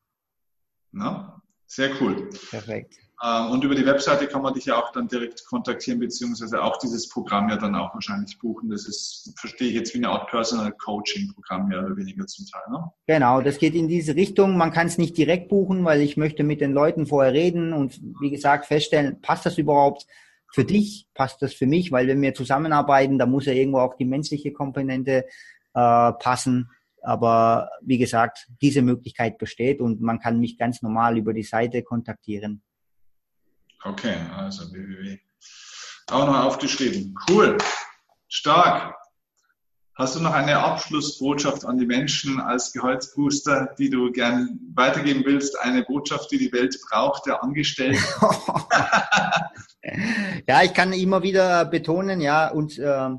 [0.92, 1.42] Na?
[1.68, 2.30] Sehr cool.
[2.50, 2.96] Perfekt.
[3.22, 6.78] Ähm, und über die Webseite kann man dich ja auch dann direkt kontaktieren, beziehungsweise auch
[6.78, 8.70] dieses Programm ja dann auch wahrscheinlich buchen.
[8.70, 12.46] Das ist, verstehe ich jetzt, wie eine Art Personal Coaching Programm mehr oder weniger zum
[12.46, 12.62] Teil.
[12.72, 12.92] Ne?
[13.08, 14.58] Genau, das geht in diese Richtung.
[14.58, 18.00] Man kann es nicht direkt buchen, weil ich möchte mit den Leuten vorher reden und
[18.20, 20.06] wie gesagt feststellen, passt das überhaupt
[20.54, 23.96] für dich, passt das für mich, weil wenn wir zusammenarbeiten, da muss ja irgendwo auch
[23.96, 25.26] die menschliche Komponente
[25.74, 26.70] äh, passen.
[27.02, 31.84] Aber wie gesagt, diese Möglichkeit besteht und man kann mich ganz normal über die Seite
[31.84, 32.62] kontaktieren.
[33.86, 35.20] Okay, also www.
[36.10, 37.16] Auch noch aufgeschrieben.
[37.28, 37.58] Cool.
[38.28, 38.96] Stark.
[39.96, 45.60] Hast du noch eine Abschlussbotschaft an die Menschen als Gehaltsbooster, die du gern weitergeben willst?
[45.60, 48.04] Eine Botschaft, die die Welt braucht, der Angestellten?
[50.48, 53.10] ja, ich kann immer wieder betonen, ja, und äh,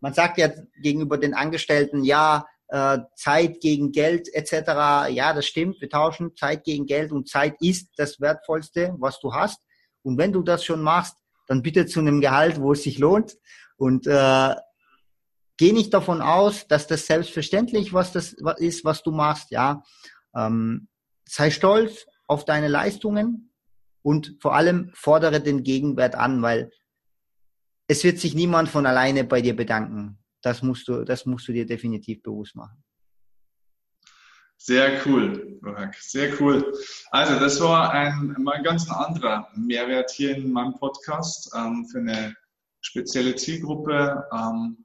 [0.00, 0.50] man sagt ja
[0.80, 5.10] gegenüber den Angestellten, ja, äh, Zeit gegen Geld etc.
[5.10, 5.80] Ja, das stimmt.
[5.80, 9.60] Wir tauschen Zeit gegen Geld und Zeit ist das Wertvollste, was du hast.
[10.02, 13.36] Und wenn du das schon machst, dann bitte zu einem Gehalt, wo es sich lohnt.
[13.76, 14.54] Und äh,
[15.56, 19.50] geh nicht davon aus, dass das selbstverständlich was das ist, was du machst.
[19.50, 19.82] Ja,
[20.34, 20.88] ähm,
[21.26, 23.52] sei stolz auf deine Leistungen
[24.02, 26.70] und vor allem fordere den Gegenwert an, weil
[27.88, 30.18] es wird sich niemand von alleine bei dir bedanken.
[30.42, 32.82] Das musst du, das musst du dir definitiv bewusst machen.
[34.62, 35.58] Sehr cool.
[36.00, 36.78] Sehr cool.
[37.10, 42.36] Also, das war ein mal ganz anderer Mehrwert hier in meinem Podcast ähm, für eine
[42.82, 44.84] spezielle Zielgruppe ähm,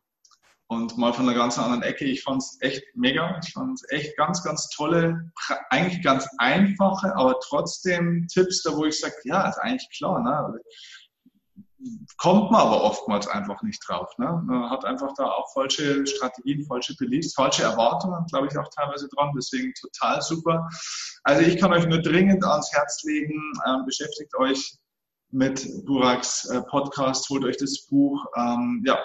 [0.68, 2.06] und mal von einer ganz anderen Ecke.
[2.06, 3.38] Ich fand es echt mega.
[3.44, 5.30] Ich fand es echt ganz, ganz tolle,
[5.70, 10.22] eigentlich ganz einfache, aber trotzdem Tipps, da wo ich sage, ja, ist eigentlich klar.
[10.24, 10.58] Ne?
[12.18, 14.10] Kommt man aber oftmals einfach nicht drauf.
[14.18, 14.42] Ne?
[14.46, 19.08] Man hat einfach da auch falsche Strategien, falsche Beliefs, falsche Erwartungen, glaube ich, auch teilweise
[19.10, 19.34] dran.
[19.36, 20.68] Deswegen total super.
[21.24, 24.78] Also ich kann euch nur dringend ans Herz legen, ähm, beschäftigt euch
[25.32, 28.24] mit Buraks äh, Podcast, holt euch das Buch.
[28.38, 28.98] Ähm, ja,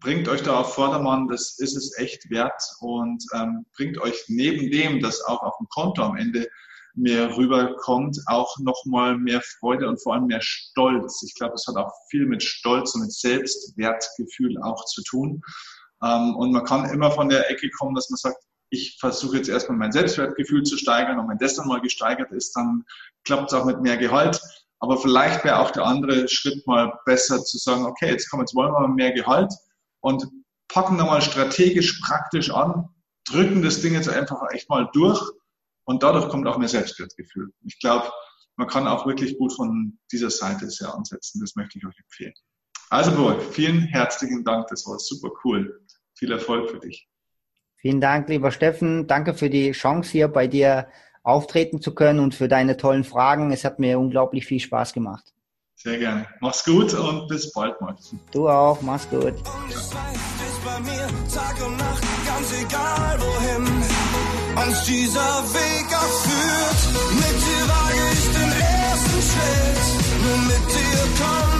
[0.00, 4.70] bringt euch da auf Vordermann, das ist es echt wert und ähm, bringt euch neben
[4.70, 6.46] dem, dass auch auf dem Konto am Ende
[6.94, 11.22] mehr rüberkommt, auch nochmal mehr Freude und vor allem mehr Stolz.
[11.22, 15.42] Ich glaube, es hat auch viel mit Stolz und mit Selbstwertgefühl auch zu tun.
[16.02, 18.38] Ähm, und man kann immer von der Ecke kommen, dass man sagt,
[18.70, 22.52] ich versuche jetzt erstmal mein Selbstwertgefühl zu steigern und wenn das dann mal gesteigert ist,
[22.56, 22.84] dann
[23.24, 24.40] klappt es auch mit mehr Gehalt.
[24.80, 28.54] Aber vielleicht wäre auch der andere Schritt mal besser zu sagen, okay, jetzt kommen, jetzt
[28.54, 29.52] wollen wir mehr Gehalt
[30.00, 30.26] und
[30.68, 32.88] packen da mal strategisch praktisch an,
[33.26, 35.20] drücken das Ding jetzt einfach echt mal durch
[35.84, 37.50] und dadurch kommt auch mehr Selbstwertgefühl.
[37.64, 38.10] Ich glaube,
[38.56, 41.40] man kann auch wirklich gut von dieser Seite sehr ansetzen.
[41.40, 42.34] Das möchte ich euch empfehlen.
[42.90, 44.68] Also, Burg, vielen herzlichen Dank.
[44.68, 45.84] Das war super cool.
[46.16, 47.08] Viel Erfolg für dich.
[47.76, 49.06] Vielen Dank, lieber Steffen.
[49.06, 50.88] Danke für die Chance, hier bei dir
[51.22, 53.50] auftreten zu können und für deine tollen Fragen.
[53.50, 55.34] Es hat mir unglaublich viel Spaß gemacht.
[55.74, 56.26] Sehr gerne.
[56.40, 57.96] Mach's gut und bis bald mal.
[58.30, 58.80] Du auch.
[58.80, 59.34] Mach's gut.
[63.56, 63.93] Und
[64.56, 66.26] uns dieser Weg auch.
[67.14, 71.53] Mit dir wage ich den ersten Schritt, nur mit dir